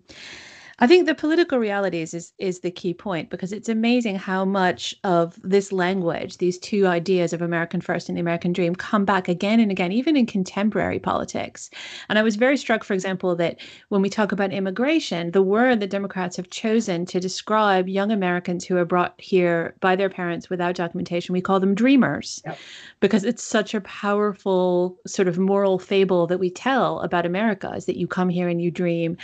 [0.79, 4.95] I think the political realities is is the key point because it's amazing how much
[5.05, 9.29] of this language, these two ideas of American first and the American dream, come back
[9.29, 11.70] again and again, even in contemporary politics.
[12.09, 15.81] And I was very struck, for example, that when we talk about immigration, the word
[15.81, 20.51] that Democrats have chosen to describe young Americans who are brought here by their parents
[20.51, 22.59] without documentation, we call them dreamers, yep.
[23.01, 27.87] because it's such a powerful sort of moral fable that we tell about America is
[27.87, 29.16] that you come here and you dream.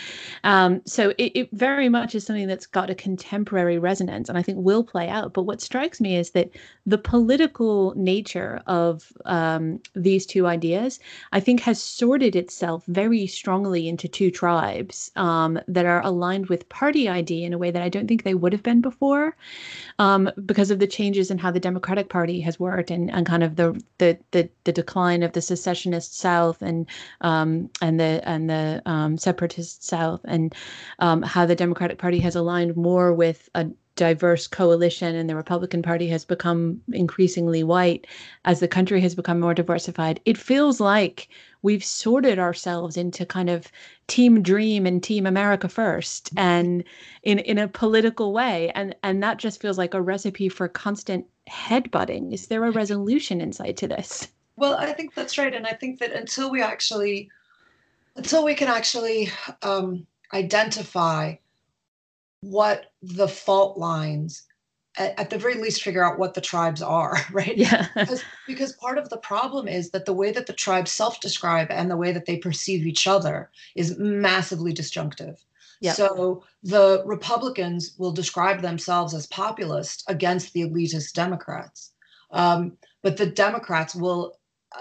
[0.44, 4.42] Um, so it, it very much is something that's got a contemporary resonance and I
[4.42, 5.32] think will play out.
[5.32, 6.50] But what strikes me is that
[6.86, 11.00] the political nature of um, these two ideas,
[11.32, 16.68] I think, has sorted itself very strongly into two tribes um, that are aligned with
[16.68, 19.36] party ID in a way that I don't think they would have been before
[19.98, 23.42] um, because of the changes in how the Democratic Party has worked and, and kind
[23.42, 26.86] of the, the, the, the decline of the secessionist South and
[27.20, 30.54] um, and the and the um, separatist South and
[30.98, 33.66] um, how the Democratic Party has aligned more with a
[33.98, 38.06] diverse coalition and the Republican Party has become increasingly white
[38.44, 40.20] as the country has become more diversified.
[40.24, 41.28] It feels like
[41.62, 43.66] we've sorted ourselves into kind of
[44.06, 46.84] team dream and team America first and
[47.24, 51.26] in in a political way and and that just feels like a recipe for constant
[51.50, 52.32] headbutting.
[52.32, 54.28] Is there a resolution inside to this?
[54.54, 57.30] Well, I think that's right and I think that until we actually
[58.14, 59.30] until we can actually
[59.62, 61.34] um, identify
[62.40, 64.44] what the fault lines
[64.96, 68.72] at, at, the very least figure out what the tribes are right yeah because, because
[68.74, 72.12] part of the problem is that the way that the tribes self-describe and the way
[72.12, 75.44] that they perceive each other is massively disjunctive
[75.80, 75.96] Yep.
[75.96, 81.92] So the Republicans will describe themselves as populist against the elitist Democrats.
[82.30, 84.37] Um, but the Democrats will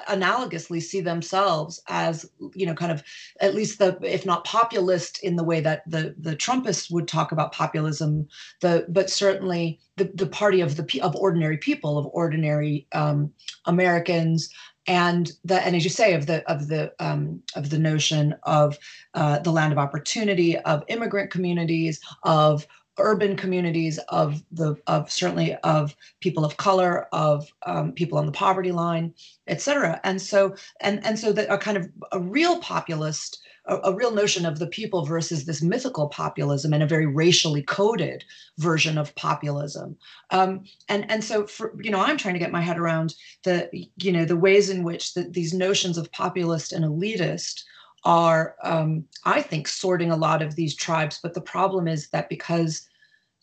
[0.09, 3.03] analogously see themselves as you know kind of
[3.39, 7.31] at least the if not populist in the way that the the trumpists would talk
[7.31, 8.27] about populism
[8.59, 13.31] the but certainly the, the party of the of ordinary people of ordinary um,
[13.65, 14.49] americans
[14.87, 18.77] and the and as you say of the of the um, of the notion of
[19.13, 22.67] uh, the land of opportunity of immigrant communities of
[22.99, 28.31] urban communities of the of certainly of people of color of um, people on the
[28.31, 29.13] poverty line
[29.47, 29.99] et cetera.
[30.03, 34.11] And so and and so that a kind of a real populist a, a, real
[34.11, 38.23] notion of the people versus this mythical populism and a very racially coded
[38.57, 39.97] version of populism.
[40.29, 43.69] Um, and and so for you know i'm trying to get my head around the
[43.97, 47.63] you know the ways in which the, these notions of populist and elitist
[48.07, 51.19] are, um, I think, sorting a lot of these tribes.
[51.21, 52.87] But the problem is that because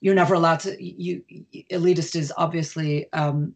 [0.01, 1.23] you're never allowed to, you
[1.71, 3.55] elitist is obviously um,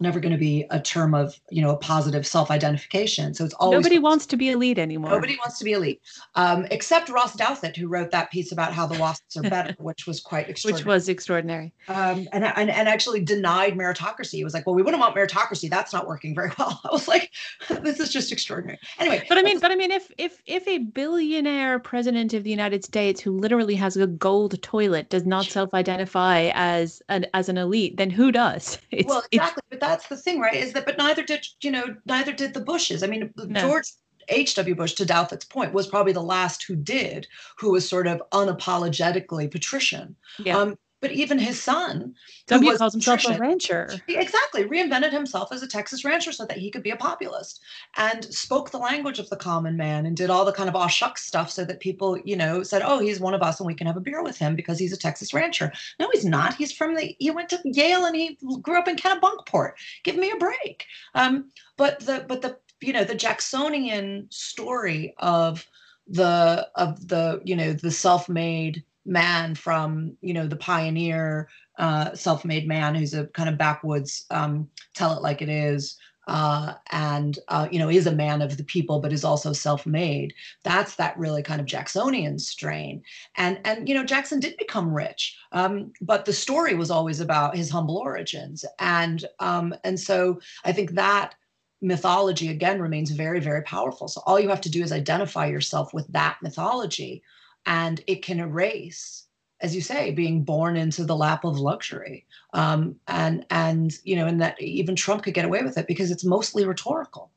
[0.00, 3.34] never going to be a term of you know a positive self-identification.
[3.34, 5.10] So it's always nobody wants to be elite anymore.
[5.10, 6.00] Nobody wants to be elite
[6.34, 10.06] um, except ross douthat who wrote that piece about how the wasps are better which
[10.06, 10.80] was quite extraordinary.
[10.80, 11.72] which was extraordinary.
[11.88, 14.32] Um, and, and and actually denied meritocracy.
[14.32, 15.68] He was like well we wouldn't want meritocracy.
[15.68, 16.80] That's not working very well.
[16.84, 17.30] I was like
[17.82, 18.78] this is just extraordinary.
[18.98, 22.50] Anyway but i mean but i mean if if if a billionaire president of the
[22.50, 27.58] united states who literally has a gold toilet does not self-identify as an as an
[27.58, 28.78] elite then who does?
[28.90, 30.54] It's, well exactly but that's the thing, right?
[30.54, 33.02] Is that, but neither did, you know, neither did the Bushes.
[33.02, 33.60] I mean, no.
[33.60, 33.86] George
[34.28, 34.74] H.W.
[34.74, 37.26] Bush, to Douthat's point, was probably the last who did,
[37.58, 40.16] who was sort of unapologetically patrician.
[40.38, 40.58] Yeah.
[40.58, 42.14] Um, but even his son,
[42.46, 43.90] W calls himself a rancher.
[44.08, 47.60] Exactly, reinvented himself as a Texas rancher so that he could be a populist,
[47.98, 50.86] and spoke the language of the common man, and did all the kind of aw
[50.86, 53.74] shucks stuff so that people, you know, said, "Oh, he's one of us, and we
[53.74, 56.54] can have a beer with him because he's a Texas rancher." No, he's not.
[56.54, 57.14] He's from the.
[57.18, 59.72] He went to Yale and he grew up in Kennebunkport.
[60.04, 60.86] Give me a break.
[61.14, 65.68] Um, but the but the you know the Jacksonian story of
[66.06, 71.48] the of the you know the self-made man from you know the pioneer
[71.78, 75.96] uh, self-made man who's a kind of backwoods um, tell it like it is
[76.26, 80.32] uh, and uh, you know is a man of the people but is also self-made.
[80.62, 83.02] That's that really kind of jacksonian strain.
[83.36, 87.56] And and you know jackson did become rich um, but the story was always about
[87.56, 88.64] his humble origins.
[88.78, 91.34] And um, and so i think that
[91.82, 94.08] mythology again remains very very powerful.
[94.08, 97.22] So all you have to do is identify yourself with that mythology
[97.66, 99.24] and it can erase
[99.60, 102.26] as you say being born into the lap of luxury.
[102.52, 106.10] Um, and and you know and that even trump could get away with it because
[106.10, 107.30] it's mostly rhetorical.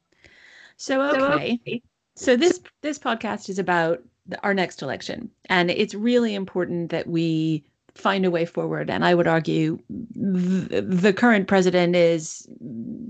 [0.76, 1.82] So okay.
[2.16, 4.04] so this this podcast is about
[4.44, 5.32] our next election.
[5.46, 7.64] And it's really important that we
[7.98, 8.89] find a way forward.
[8.89, 9.80] And I would argue
[10.14, 12.48] th- the current president is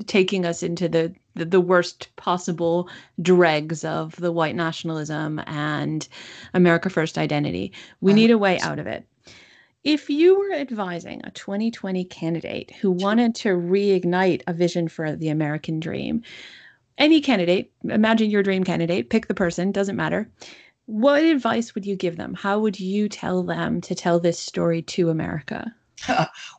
[0.06, 2.90] taking us into the, the, the worst possible
[3.22, 6.08] dregs of the white nationalism and
[6.54, 7.74] America First identity.
[8.02, 9.06] We need a way out of it.
[9.84, 15.30] If you were advising a 2020 candidate who wanted to reignite a vision for the
[15.30, 16.24] American dream,
[16.98, 20.30] any candidate, imagine your dream candidate, pick the person, doesn't matter
[20.88, 22.34] what advice would you give them?
[22.34, 25.74] How would you tell them to tell this story to America?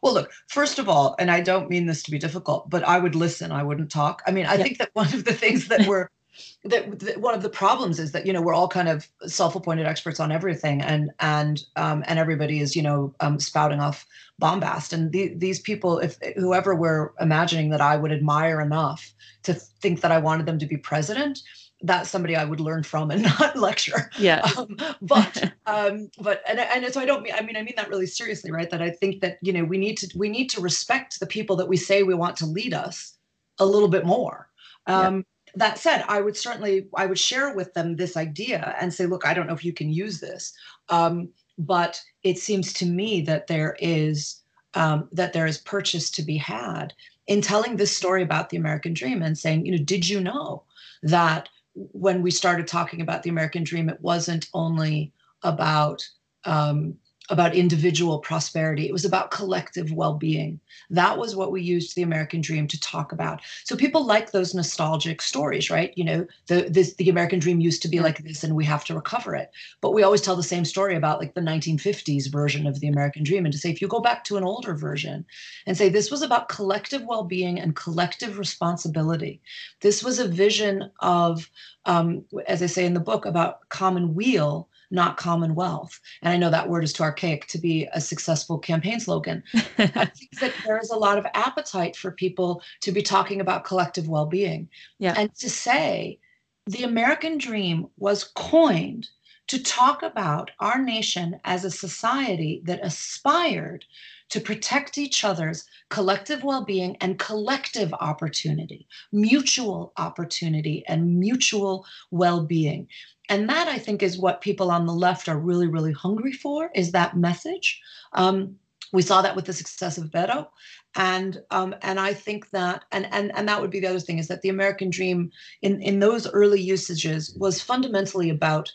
[0.02, 2.98] well, look, first of all, and I don't mean this to be difficult, but I
[2.98, 4.22] would listen, I wouldn't talk.
[4.26, 4.62] I mean, I yep.
[4.62, 6.08] think that one of the things that we're
[6.64, 9.86] that, that, one of the problems is that you know we're all kind of self-appointed
[9.86, 14.06] experts on everything and and um, and everybody is you know um, spouting off
[14.38, 19.12] bombast and the, these people if whoever we're imagining that i would admire enough
[19.42, 21.42] to think that i wanted them to be president
[21.82, 24.10] that's somebody I would learn from and not lecture.
[24.18, 24.40] Yeah.
[24.56, 27.88] Um, but um, but and and so I don't mean I mean I mean that
[27.88, 28.70] really seriously, right?
[28.70, 31.56] That I think that you know we need to we need to respect the people
[31.56, 33.14] that we say we want to lead us
[33.58, 34.48] a little bit more.
[34.86, 35.22] Um, yeah.
[35.54, 39.26] That said, I would certainly I would share with them this idea and say, look,
[39.26, 40.52] I don't know if you can use this,
[40.88, 44.42] um, but it seems to me that there is
[44.74, 46.92] um, that there is purchase to be had
[47.26, 50.62] in telling this story about the American dream and saying, you know, did you know
[51.02, 55.12] that when we started talking about the American dream, it wasn't only
[55.42, 56.06] about
[56.44, 56.94] um,
[57.30, 58.86] about individual prosperity.
[58.86, 60.58] It was about collective well-being.
[60.90, 63.40] That was what we used the American dream to talk about.
[63.64, 65.92] So people like those nostalgic stories, right?
[65.96, 68.84] You know, the this the American dream used to be like this and we have
[68.86, 69.50] to recover it.
[69.80, 73.24] But we always tell the same story about like the 1950s version of the American
[73.24, 75.26] dream and to say if you go back to an older version
[75.66, 79.40] and say this was about collective well-being and collective responsibility.
[79.80, 81.50] This was a vision of
[81.84, 86.00] um, as I say in the book about common weal not commonwealth.
[86.22, 89.42] And I know that word is too archaic to be a successful campaign slogan.
[89.78, 93.64] I think that there is a lot of appetite for people to be talking about
[93.64, 94.68] collective well being.
[94.98, 95.14] Yeah.
[95.16, 96.18] And to say
[96.66, 99.08] the American dream was coined
[99.48, 103.84] to talk about our nation as a society that aspired
[104.28, 112.42] to protect each other's collective well being and collective opportunity, mutual opportunity, and mutual well
[112.42, 112.88] being
[113.28, 116.70] and that i think is what people on the left are really really hungry for
[116.74, 117.80] is that message.
[118.12, 118.56] Um,
[118.92, 120.48] we saw that with the success of beto.
[120.94, 124.18] And um, and i think that and, and and that would be the other thing
[124.18, 125.30] is that the american dream
[125.62, 128.72] in in those early usages was fundamentally about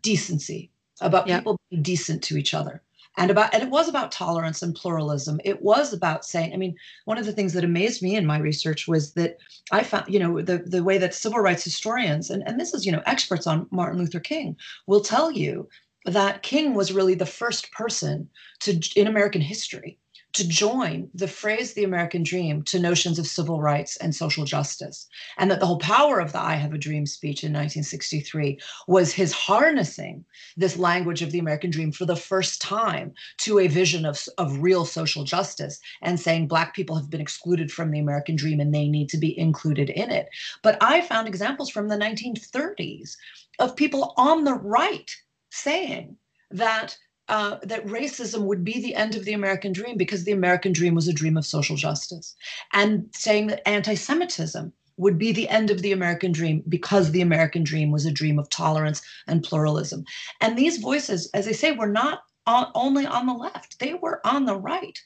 [0.00, 0.70] decency
[1.00, 1.40] about yep.
[1.40, 2.82] people being decent to each other
[3.16, 5.40] and about and it was about tolerance and pluralism.
[5.44, 8.38] It was about saying i mean one of the things that amazed me in my
[8.38, 9.38] research was that
[9.70, 12.86] i found you know the the way that civil rights historians and, and this is
[12.86, 14.56] you know experts on martin luther king
[14.86, 15.68] will tell you
[16.04, 18.28] that king was really the first person
[18.60, 19.98] to in american history
[20.34, 25.06] to join the phrase the American dream to notions of civil rights and social justice.
[25.36, 28.58] And that the whole power of the I Have a Dream speech in 1963
[28.88, 30.24] was his harnessing
[30.56, 34.62] this language of the American dream for the first time to a vision of, of
[34.62, 38.74] real social justice and saying Black people have been excluded from the American dream and
[38.74, 40.28] they need to be included in it.
[40.62, 43.16] But I found examples from the 1930s
[43.58, 45.10] of people on the right
[45.50, 46.16] saying
[46.50, 46.96] that
[47.28, 50.94] uh, that racism would be the end of the American dream because the American dream
[50.94, 52.34] was a dream of social justice,
[52.72, 57.22] and saying that anti Semitism would be the end of the American dream because the
[57.22, 60.04] American dream was a dream of tolerance and pluralism.
[60.40, 64.20] And these voices, as I say, were not on, only on the left, they were
[64.26, 64.98] on the right.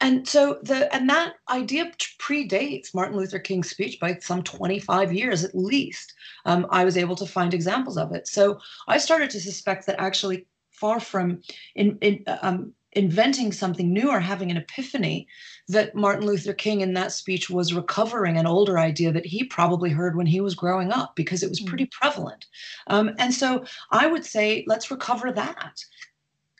[0.00, 1.90] And so the and that idea
[2.20, 6.12] predates Martin Luther King's speech by some 25 years at least.
[6.44, 8.28] Um, I was able to find examples of it.
[8.28, 10.46] So I started to suspect that actually
[10.76, 11.40] far from
[11.74, 15.28] in, in, um, inventing something new or having an epiphany,
[15.68, 19.90] that Martin Luther King in that speech was recovering an older idea that he probably
[19.90, 21.66] heard when he was growing up because it was hmm.
[21.66, 22.46] pretty prevalent.
[22.86, 25.84] Um, and so I would say, let's recover that.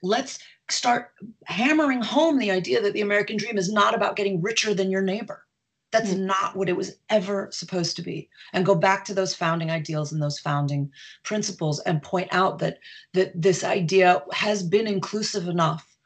[0.02, 0.38] Let's
[0.68, 1.12] start
[1.46, 5.02] hammering home the idea that the American dream is not about getting richer than your
[5.02, 5.45] neighbor.
[5.96, 6.26] That's mm.
[6.26, 8.28] not what it was ever supposed to be.
[8.52, 10.90] And go back to those founding ideals and those founding
[11.24, 12.78] principles and point out that
[13.14, 15.96] that this idea has been inclusive enough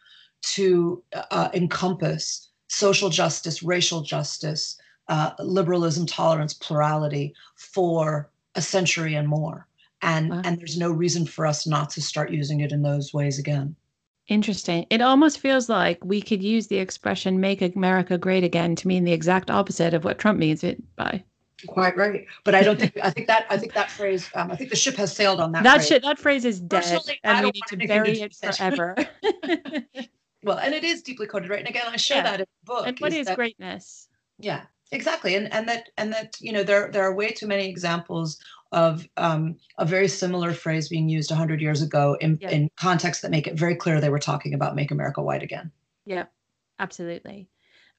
[0.43, 4.79] to uh, encompass social justice, racial justice,
[5.09, 9.67] uh, liberalism, tolerance, plurality for a century and more.
[10.03, 10.43] And, wow.
[10.45, 13.75] and there's no reason for us not to start using it in those ways again.
[14.31, 14.87] Interesting.
[14.91, 19.03] It almost feels like we could use the expression make America great again to mean
[19.03, 21.25] the exact opposite of what Trump means it by.
[21.67, 24.57] Quite right, but I don't think I think that I think that phrase um, I
[24.57, 25.65] think the ship has sailed on that.
[25.65, 28.95] That shit that phrase is dead, Personally, and we need to bury it forever.
[30.45, 31.59] well, and it is deeply coded, right?
[31.59, 32.23] And again, I show yeah.
[32.23, 32.87] that in the book.
[32.87, 34.09] And what is, is that, greatness?
[34.39, 34.63] Yeah,
[34.93, 38.39] exactly, and and that and that you know there there are way too many examples
[38.73, 43.31] of um, a very similar phrase being used 100 years ago in, in contexts that
[43.31, 45.71] make it very clear they were talking about make America white again.
[46.05, 46.27] Yeah,
[46.79, 47.49] absolutely.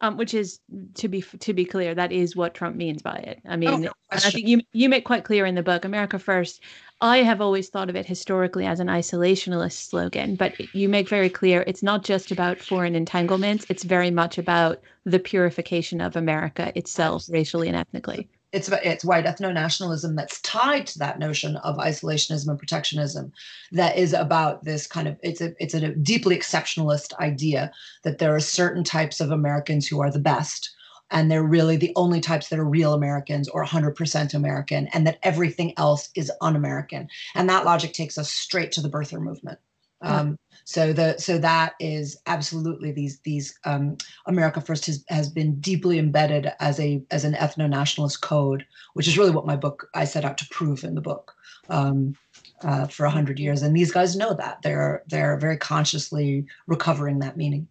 [0.04, 0.60] Um, which is
[0.96, 3.40] to be to be clear, that is what Trump means by it.
[3.48, 5.86] I oh, mean, oh, no I think you you make quite clear in the book,
[5.86, 6.64] America First.
[7.02, 11.30] I have always thought of it historically as an isolationist slogan, but you make very
[11.30, 13.68] clear it's not just about foreign entanglements.
[13.70, 19.26] It's very much about the purification of America itself, racially and ethnically it's it's white
[19.26, 23.32] ethno-nationalism that's tied to that notion of isolationism and protectionism
[23.72, 27.72] that is about this kind of it's a it's a deeply exceptionalist idea
[28.04, 30.74] that there are certain types of Americans who are the best
[31.12, 35.20] and they're really the only types that are real Americans or 100% American and that
[35.24, 37.10] everything else is un-American.
[37.36, 39.60] And that logic takes us straight to the birther movement
[40.02, 45.60] um, so the so that is absolutely these these um, America First has, has been
[45.60, 49.90] deeply embedded as a as an ethno nationalist code, which is really what my book
[49.94, 51.34] I set out to prove in the book
[51.70, 52.16] um,
[52.64, 53.62] uh, for a hundred years.
[53.62, 57.68] And these guys know that they're they're very consciously recovering that meaning.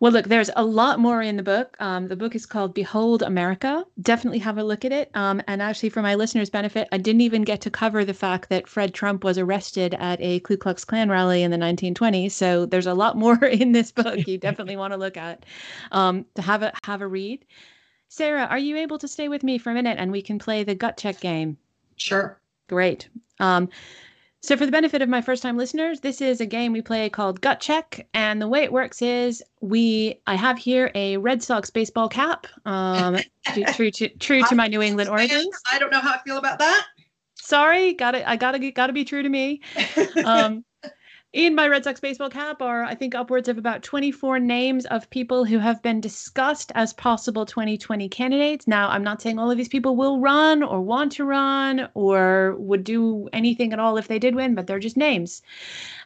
[0.00, 1.76] Well, look, there's a lot more in the book.
[1.80, 3.84] Um, the book is called Behold America.
[4.00, 5.10] Definitely have a look at it.
[5.14, 8.48] Um, and actually, for my listeners' benefit, I didn't even get to cover the fact
[8.50, 12.32] that Fred Trump was arrested at a Ku Klux Klan rally in the 1920s.
[12.32, 15.44] So there's a lot more in this book you definitely want to look at
[15.92, 17.44] um, to have a have a read.
[18.08, 20.62] Sarah, are you able to stay with me for a minute and we can play
[20.62, 21.56] the gut check game?
[21.96, 22.38] Sure.
[22.68, 23.08] Great.
[23.40, 23.68] Um,
[24.42, 27.08] so, for the benefit of my first time listeners, this is a game we play
[27.08, 28.06] called Gut Check.
[28.14, 32.46] And the way it works is we, I have here a Red Sox baseball cap,
[32.64, 33.16] um,
[33.74, 35.48] true, to, true to my New England origins.
[35.70, 36.86] I don't know how I feel about that.
[37.34, 38.24] Sorry, got it.
[38.26, 39.60] I gotta gotta be true to me.
[40.24, 40.64] Um,
[41.36, 45.10] in my Red Sox baseball cap are, I think, upwards of about 24 names of
[45.10, 48.66] people who have been discussed as possible 2020 candidates.
[48.66, 52.56] Now, I'm not saying all of these people will run or want to run or
[52.56, 55.42] would do anything at all if they did win, but they're just names.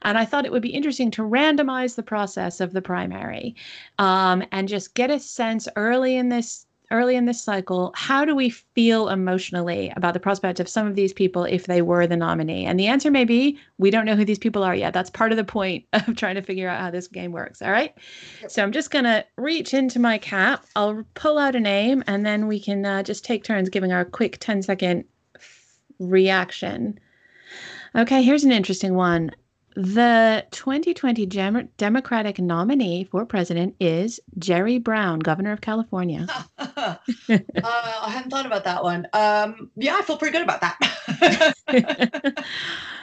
[0.03, 3.55] And I thought it would be interesting to randomize the process of the primary
[4.01, 8.35] um, and just get a sense early in this early in this cycle, how do
[8.35, 12.17] we feel emotionally about the prospect of some of these people if they were the
[12.17, 12.67] nominee?
[12.67, 14.93] And the answer may be we don't know who these people are yet.
[14.93, 17.63] That's part of the point of trying to figure out how this game works.
[17.63, 17.95] All right.
[18.49, 20.67] So I'm just going to reach into my cap.
[20.77, 24.05] I'll pull out a name and then we can uh, just take turns giving our
[24.05, 25.05] quick 10 second
[25.99, 26.99] reaction.
[27.95, 29.33] Okay, here's an interesting one.
[29.81, 36.27] The 2020 Gem- Democratic nominee for president is Jerry Brown, governor of California.
[36.59, 39.07] uh, I hadn't thought about that one.
[39.15, 41.55] Um, yeah, I feel pretty good about that.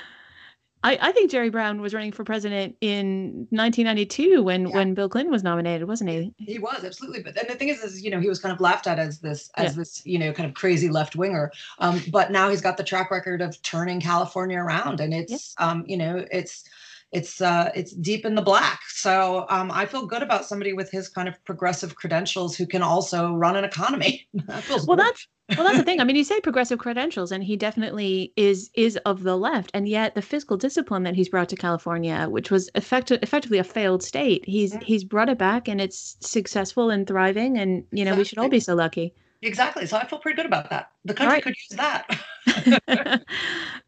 [0.84, 4.76] I, I think Jerry Brown was running for president in 1992 when, yeah.
[4.76, 6.34] when Bill Clinton was nominated, wasn't he?
[6.38, 7.24] He was absolutely.
[7.24, 9.20] But and the thing is, is you know, he was kind of laughed at as
[9.20, 9.78] this as yeah.
[9.78, 11.52] this you know kind of crazy left winger.
[11.80, 15.68] Um, but now he's got the track record of turning California around, and it's yeah.
[15.68, 16.64] um, you know, it's
[17.12, 18.82] it's uh, it's deep in the black.
[18.89, 22.82] So um, I feel good about somebody with his kind of progressive credentials who can
[22.82, 24.28] also run an economy.
[24.34, 24.99] that well, good.
[24.99, 26.01] that's well, that's the thing.
[26.01, 29.88] I mean, you say progressive credentials, and he definitely is is of the left, and
[29.88, 34.03] yet the fiscal discipline that he's brought to California, which was effective, effectively a failed
[34.03, 34.84] state, he's mm-hmm.
[34.84, 38.18] he's brought it back, and it's successful and thriving, and you know exactly.
[38.18, 39.14] we should all be so lucky.
[39.41, 39.86] Exactly.
[39.86, 40.91] So I feel pretty good about that.
[41.05, 41.43] The country right.
[41.43, 42.20] could use that.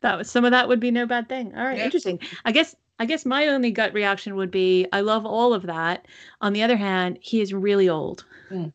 [0.01, 1.53] that was some of that would be no bad thing.
[1.57, 1.85] All right, yeah.
[1.85, 2.19] interesting.
[2.45, 6.05] I guess I guess my only gut reaction would be I love all of that.
[6.41, 8.25] On the other hand, he is really old.
[8.51, 8.73] Mm.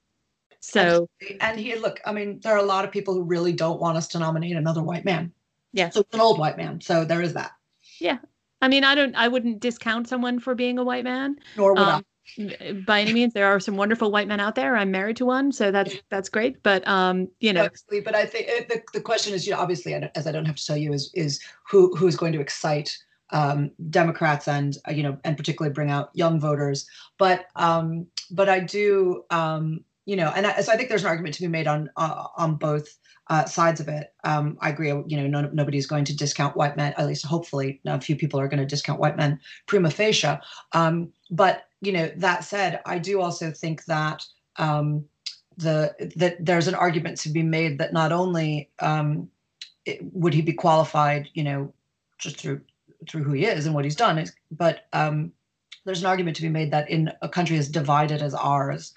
[0.60, 1.40] So Absolutely.
[1.40, 3.98] and he look, I mean, there are a lot of people who really don't want
[3.98, 5.30] us to nominate another white man.
[5.72, 5.90] Yeah.
[5.90, 6.80] So it's an old white man.
[6.80, 7.52] So there is that.
[8.00, 8.18] Yeah.
[8.62, 11.36] I mean, I don't I wouldn't discount someone for being a white man.
[11.56, 12.02] Nor would um, I
[12.86, 15.52] by any means there are some wonderful white men out there i'm married to one
[15.52, 18.00] so that's that's great but um you know Absolutely.
[18.00, 20.56] but i think uh, the, the question is you know obviously as i don't have
[20.56, 22.96] to tell you is is who who is going to excite
[23.30, 26.86] um, Democrats and uh, you know and particularly bring out young voters.
[27.18, 31.08] But um, but I do um, you know, and I, so I think there's an
[31.08, 32.98] argument to be made on uh, on both
[33.28, 34.12] uh, sides of it.
[34.24, 34.88] Um, I agree.
[34.88, 36.94] You know, no, nobody's going to discount white men.
[36.96, 40.38] At least, hopefully, a few people are going to discount white men prima facie.
[40.72, 44.24] Um, but you know, that said, I do also think that
[44.56, 45.04] um,
[45.56, 49.30] the that there's an argument to be made that not only um,
[49.86, 51.72] it, would he be qualified, you know,
[52.18, 52.60] just through
[53.08, 54.24] through who he is and what he's done.
[54.50, 55.32] But um,
[55.84, 58.94] there's an argument to be made that in a country as divided as ours,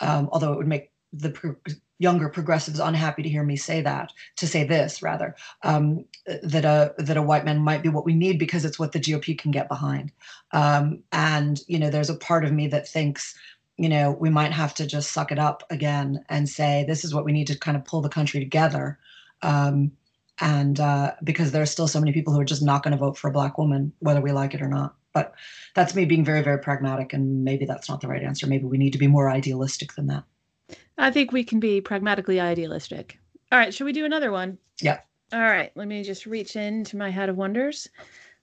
[0.00, 1.56] um, although it would make the pro-
[1.98, 6.04] younger progressives unhappy to hear me say that, to say this rather, um,
[6.42, 9.00] that a that a white man might be what we need because it's what the
[9.00, 10.12] GOP can get behind.
[10.52, 13.36] Um, and you know, there's a part of me that thinks
[13.80, 17.14] you know, we might have to just suck it up again and say this is
[17.14, 18.98] what we need to kind of pull the country together.
[19.40, 19.92] Um,
[20.40, 22.98] and uh, because there are still so many people who are just not going to
[22.98, 24.94] vote for a black woman, whether we like it or not.
[25.12, 25.34] But
[25.74, 28.46] that's me being very, very pragmatic, and maybe that's not the right answer.
[28.46, 30.24] Maybe we need to be more idealistic than that.
[30.98, 33.18] I think we can be pragmatically idealistic.
[33.50, 34.58] All right, should we do another one?
[34.80, 35.00] Yeah.
[35.32, 37.88] All right, let me just reach into my hat of wonders.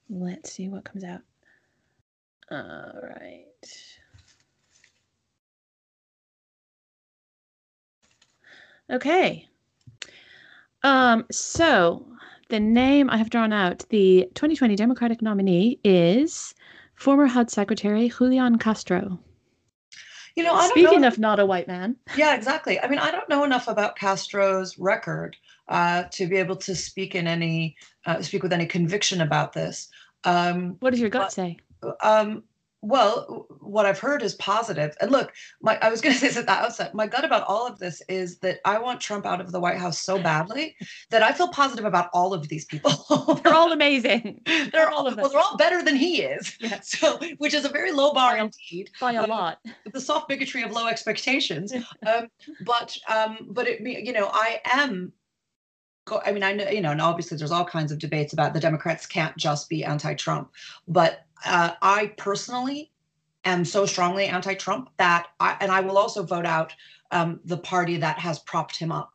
[0.10, 1.22] Let's see what comes out.
[2.52, 3.46] All right.
[8.90, 9.48] Okay.
[10.84, 12.06] Um, so
[12.50, 16.54] the name I have drawn out, the 2020 Democratic nominee is
[16.96, 19.20] former HUD Secretary Julian Castro.
[20.36, 21.96] You know, I speaking know, of not a white man.
[22.16, 22.80] Yeah, exactly.
[22.80, 25.36] I mean, I don't know enough about Castro's record
[25.68, 27.76] uh, to be able to speak in any
[28.06, 29.90] uh, speak with any conviction about this.
[30.24, 31.58] Um, what does your gut but, say?
[32.02, 32.44] Um,
[32.88, 34.96] well, what I've heard is positive.
[35.02, 37.44] And look, my I was going to say this at the outset, my gut about
[37.48, 40.76] all of this is that I want Trump out of the White House so badly
[41.10, 42.92] that I feel positive about all of these people.
[43.44, 44.42] they're all amazing.
[44.72, 45.24] They're, all, of them.
[45.24, 46.56] Well, they're all better than he is.
[46.60, 46.92] Yes.
[46.98, 48.90] So, which is a very low bar by a, indeed.
[49.00, 49.60] By a um, lot.
[49.92, 51.74] The soft bigotry of low expectations.
[51.74, 52.28] um,
[52.62, 55.12] but um, but it you know I am
[56.26, 58.60] I mean, I know, you know, and obviously there's all kinds of debates about the
[58.60, 60.52] Democrats can't just be anti Trump.
[60.88, 62.92] But uh, I personally
[63.46, 66.74] am so strongly anti-Trump that I, and I will also vote out
[67.12, 69.14] um, the party that has propped him up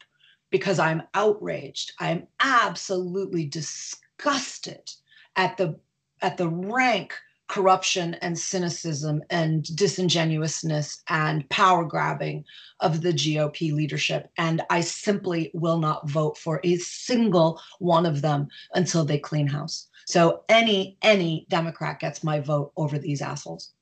[0.50, 1.92] because I'm outraged.
[2.00, 4.90] I'm absolutely disgusted
[5.36, 5.78] at the
[6.20, 7.14] at the rank
[7.52, 12.42] corruption and cynicism and disingenuousness and power grabbing
[12.80, 14.30] of the GOP leadership.
[14.38, 19.46] And I simply will not vote for a single one of them until they clean
[19.46, 19.88] house.
[20.06, 23.72] So any any Democrat gets my vote over these assholes.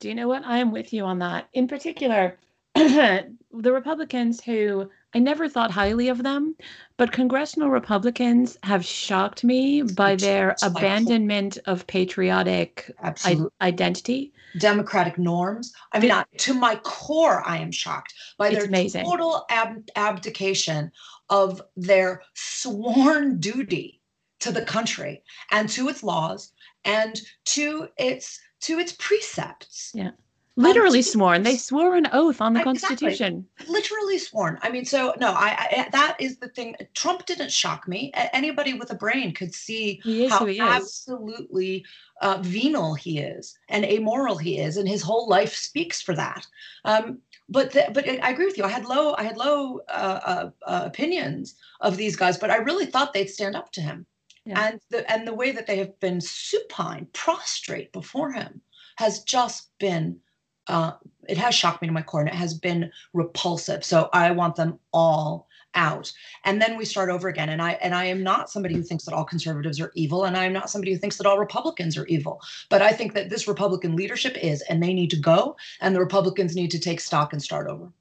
[0.00, 0.46] Do you know what?
[0.46, 1.50] I am with you on that.
[1.52, 2.38] In particular,
[2.74, 6.54] the Republicans who I never thought highly of them,
[6.98, 14.32] but congressional Republicans have shocked me by their abandonment of patriotic I- identity.
[14.58, 15.72] Democratic norms.
[15.92, 20.92] I mean, to my core, I am shocked by their total ab- abdication
[21.30, 24.02] of their sworn duty
[24.40, 26.52] to the country and to its laws
[26.84, 29.92] and to its to its precepts.
[29.94, 30.10] Yeah.
[30.58, 31.42] Literally um, sworn.
[31.44, 32.64] They swore an oath on the.
[32.64, 33.46] Constitution.
[33.68, 34.58] Literally sworn.
[34.60, 36.74] I mean, so no, I, I, that is the thing.
[36.94, 38.10] Trump didn't shock me.
[38.32, 41.84] Anybody with a brain could see how absolutely
[42.20, 46.44] uh, venal he is and amoral he is, and his whole life speaks for that.
[46.84, 48.64] Um, but the, but I agree with you.
[48.64, 52.56] I had low I had low uh, uh, uh opinions of these guys, but I
[52.56, 54.06] really thought they'd stand up to him.
[54.44, 54.66] Yeah.
[54.66, 58.60] And the and the way that they have been supine, prostrate before him,
[58.96, 60.18] has just been
[60.68, 60.92] uh,
[61.28, 63.84] it has shocked me to my core and it has been repulsive.
[63.84, 66.10] So I want them all out.
[66.44, 67.50] And then we start over again.
[67.50, 70.36] And i and i am not somebody who thinks that all conservatives are evil and
[70.36, 72.40] i am not somebody who thinks that all republicans are evil.
[72.70, 76.00] But i think that this republican leadership is and they need to go and the
[76.00, 77.92] republicans need to take stock and start over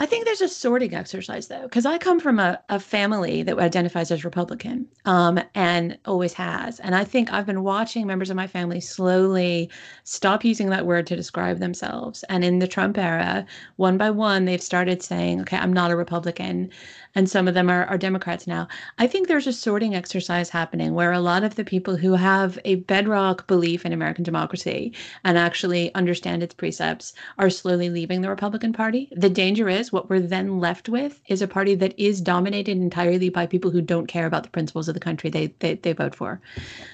[0.00, 3.58] I think there's a sorting exercise though, because I come from a, a family that
[3.58, 6.78] identifies as Republican um, and always has.
[6.80, 9.68] And I think I've been watching members of my family slowly
[10.04, 12.22] stop using that word to describe themselves.
[12.28, 13.44] And in the Trump era,
[13.74, 16.70] one by one, they've started saying, okay, I'm not a Republican
[17.14, 18.68] and some of them are, are Democrats now.
[18.98, 22.58] I think there's a sorting exercise happening where a lot of the people who have
[22.64, 24.92] a bedrock belief in American democracy
[25.24, 29.08] and actually understand its precepts are slowly leaving the Republican Party.
[29.12, 33.28] The danger is what we're then left with is a party that is dominated entirely
[33.28, 36.14] by people who don't care about the principles of the country they they, they vote
[36.14, 36.40] for.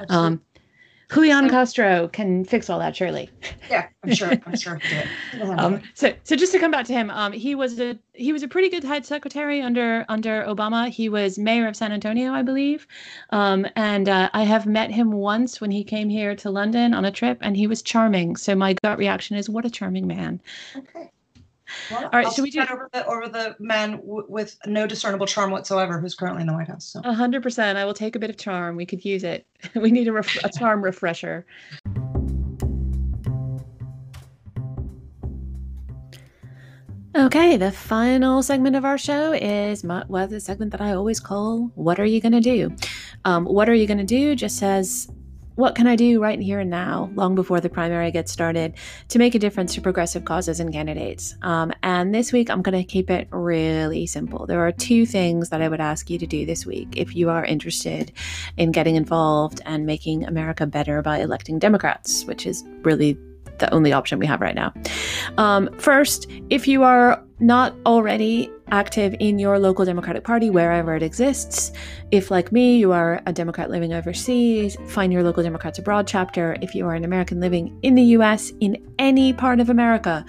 [0.09, 0.41] Um,
[1.13, 3.31] Julian Castro can fix all that, surely.
[3.71, 4.33] Yeah, I'm sure.
[4.47, 4.81] I'm sure.
[5.57, 8.43] um, so, so just to come back to him, um, he was a he was
[8.43, 10.89] a pretty good HUD secretary under under Obama.
[10.89, 12.87] He was mayor of San Antonio, I believe,
[13.31, 17.05] um, and uh, I have met him once when he came here to London on
[17.05, 18.37] a trip, and he was charming.
[18.37, 20.41] So my gut reaction is, what a charming man.
[20.77, 21.11] Okay.
[21.91, 24.87] Well, All right, I'll should we do over the over the man w- with no
[24.87, 26.97] discernible charm whatsoever, who's currently in the White House?
[27.05, 27.79] A hundred percent.
[27.79, 28.77] I will take a bit of charm.
[28.77, 29.47] We could use it.
[29.75, 31.47] we need a, ref- a charm refresher.
[37.17, 41.21] Okay, the final segment of our show is my, well, the segment that I always
[41.21, 42.75] call "What are you going to do?"
[43.25, 44.35] Um, what are you going to do?
[44.35, 45.09] Just says
[45.57, 48.75] what can I do right here and now, long before the primary gets started,
[49.09, 51.37] to make a difference to progressive causes and candidates?
[51.43, 54.47] Um, and this week, I'm going to keep it really simple.
[54.47, 57.31] There are two things that I would ask you to do this week if you
[57.31, 58.13] are interested
[58.57, 63.17] in getting involved and making America better by electing Democrats, which is really
[63.59, 64.73] the only option we have right now.
[65.39, 71.03] Um, first, if you are not already active in your local Democratic Party, wherever it
[71.03, 71.73] exists,
[72.11, 76.57] if, like me, you are a Democrat living overseas, find your local Democrats Abroad chapter.
[76.63, 80.25] If you are an American living in the US, in any part of America,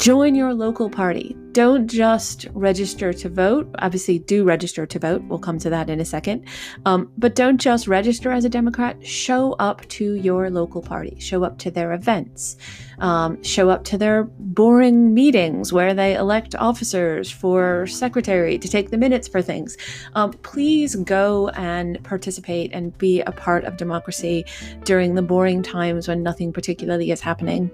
[0.00, 1.36] join your local party.
[1.52, 3.68] Don't just register to vote.
[3.78, 5.22] Obviously, do register to vote.
[5.24, 6.46] We'll come to that in a second.
[6.86, 9.06] Um, but don't just register as a Democrat.
[9.06, 11.16] Show up to your local party.
[11.20, 12.56] Show up to their events.
[12.98, 18.90] Um, show up to their boring meetings where they elect officers for secretary to take
[18.90, 19.76] the minutes for things.
[20.14, 24.44] Um, please go and participate and be a part of democracy
[24.84, 27.70] during the boring times when nothing particularly is happening,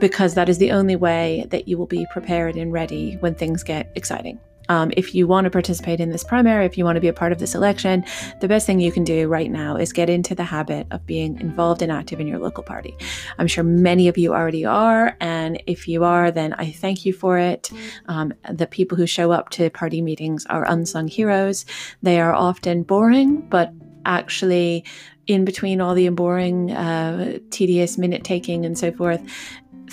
[0.00, 3.62] because that is the only way that you will be prepared and ready when things
[3.62, 4.38] get exciting.
[4.68, 7.12] Um, if you want to participate in this primary, if you want to be a
[7.12, 8.04] part of this election,
[8.40, 11.40] the best thing you can do right now is get into the habit of being
[11.40, 12.96] involved and active in your local party.
[13.38, 17.12] I'm sure many of you already are, and if you are, then I thank you
[17.12, 17.70] for it.
[18.06, 21.66] Um, the people who show up to party meetings are unsung heroes.
[22.02, 23.72] They are often boring, but
[24.04, 24.84] actually
[25.26, 29.22] in between all the boring, uh, tedious minute taking and so forth,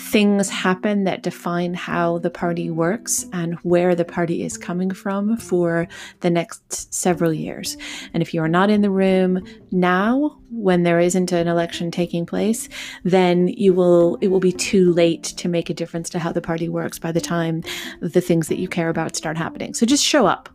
[0.00, 5.36] things happen that define how the party works and where the party is coming from
[5.36, 5.86] for
[6.20, 7.76] the next several years.
[8.14, 12.24] And if you are not in the room now, when there isn't an election taking
[12.24, 12.68] place,
[13.04, 16.40] then you will it will be too late to make a difference to how the
[16.40, 17.62] party works by the time
[18.00, 19.74] the things that you care about start happening.
[19.74, 20.48] So just show up.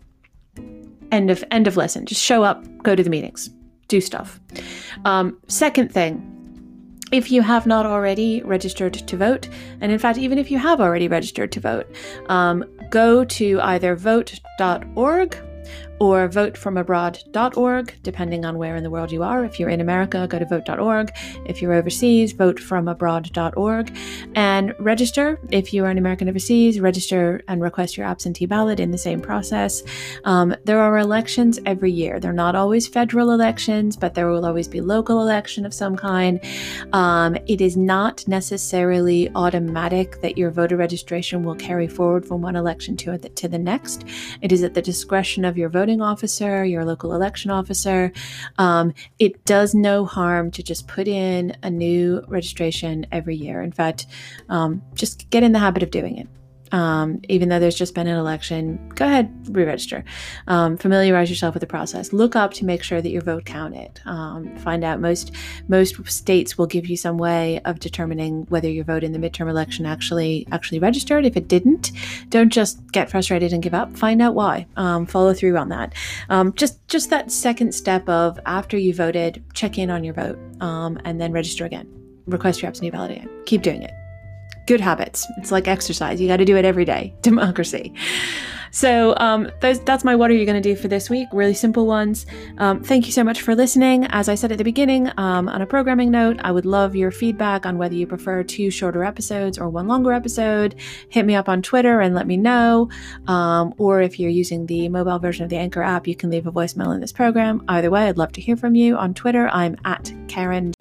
[1.12, 2.06] End of end of lesson.
[2.06, 3.50] Just show up, go to the meetings,
[3.88, 4.40] do stuff.
[5.06, 6.35] Um, second thing,
[7.16, 9.48] if you have not already registered to vote,
[9.80, 11.88] and in fact, even if you have already registered to vote,
[12.28, 15.38] um, go to either vote.org
[16.00, 19.46] or votefromabroad.org, depending on where in the world you are.
[19.46, 21.12] If you're in America, go to vote.org.
[21.46, 23.98] If you're overseas, votefromabroad.org
[24.36, 25.40] and register.
[25.52, 29.22] If you are an American overseas, register and request your absentee ballot in the same
[29.22, 29.84] process.
[30.26, 32.20] Um, there are elections every year.
[32.20, 36.42] They're not always federal elections, but there will always be local election of some kind.
[36.92, 42.58] Um, it is not necessarily automatic that your voter registration will carry forward from one
[42.58, 44.04] election to, to the next.
[44.42, 48.12] It is at the discretion of your voter voting officer, your local election officer.
[48.58, 53.62] Um, it does no harm to just put in a new registration every year.
[53.62, 54.08] In fact,
[54.50, 56.28] um, just get in the habit of doing it.
[56.72, 60.04] Um, even though there's just been an election, go ahead, re-register.
[60.48, 62.14] Um, familiarize yourself with the process.
[62.14, 64.02] Look up to make sure that your vote counted.
[64.06, 65.32] Um, find out most
[65.68, 69.50] most states will give you some way of determining whether your vote in the midterm
[69.50, 71.26] election actually actually registered.
[71.26, 71.92] If it didn't,
[72.30, 73.96] don't just get frustrated and give up.
[73.96, 74.68] Find out why.
[74.76, 75.94] Um, follow through on that.
[76.30, 80.40] Um, just just that second step of after you voted, check in on your vote
[80.62, 81.88] um, and then register again.
[82.26, 83.30] Request your absentee ballot again.
[83.46, 83.92] Keep doing it
[84.66, 85.26] good habits.
[85.38, 86.20] It's like exercise.
[86.20, 87.14] You got to do it every day.
[87.22, 87.94] Democracy.
[88.76, 91.30] So um, those, that's my what are you going to do for this week?
[91.32, 92.26] Really simple ones.
[92.58, 94.04] Um, thank you so much for listening.
[94.08, 97.10] As I said at the beginning, um, on a programming note, I would love your
[97.10, 100.76] feedback on whether you prefer two shorter episodes or one longer episode.
[101.08, 102.90] Hit me up on Twitter and let me know.
[103.28, 106.46] Um, or if you're using the mobile version of the Anchor app, you can leave
[106.46, 107.64] a voicemail in this program.
[107.70, 109.48] Either way, I'd love to hear from you on Twitter.
[109.54, 110.74] I'm at Karin.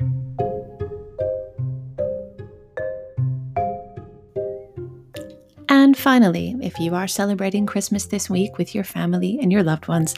[5.85, 9.87] And finally, if you are celebrating Christmas this week with your family and your loved
[9.87, 10.15] ones,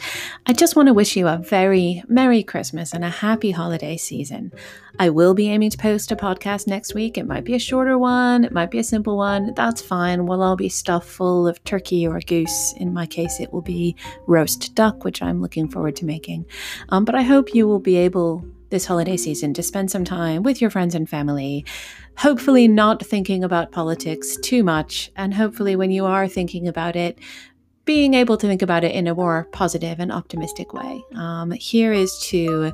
[0.47, 4.53] I just want to wish you a very Merry Christmas and a happy holiday season.
[5.01, 7.19] I will be aiming to post a podcast next week.
[7.19, 9.55] It might be a shorter one, it might be a simple one.
[9.57, 10.27] That's fine.
[10.27, 12.73] We'll all be stuffed full of turkey or goose.
[12.77, 13.97] In my case, it will be
[14.29, 16.47] roast duck, which I'm looking forward to making.
[16.91, 20.43] Um, but I hope you will be able this holiday season to spend some time
[20.43, 21.65] with your friends and family
[22.17, 27.19] hopefully not thinking about politics too much, and hopefully, when you are thinking about it,
[27.85, 31.05] being able to think about it in a more positive and optimistic way.
[31.15, 32.73] Um, here is to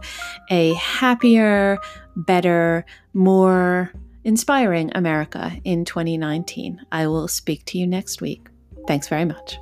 [0.50, 1.78] a happier,
[2.16, 3.92] better, more
[4.24, 6.80] inspiring America in 2019.
[6.90, 8.48] I will speak to you next week.
[8.86, 9.58] Thanks very much.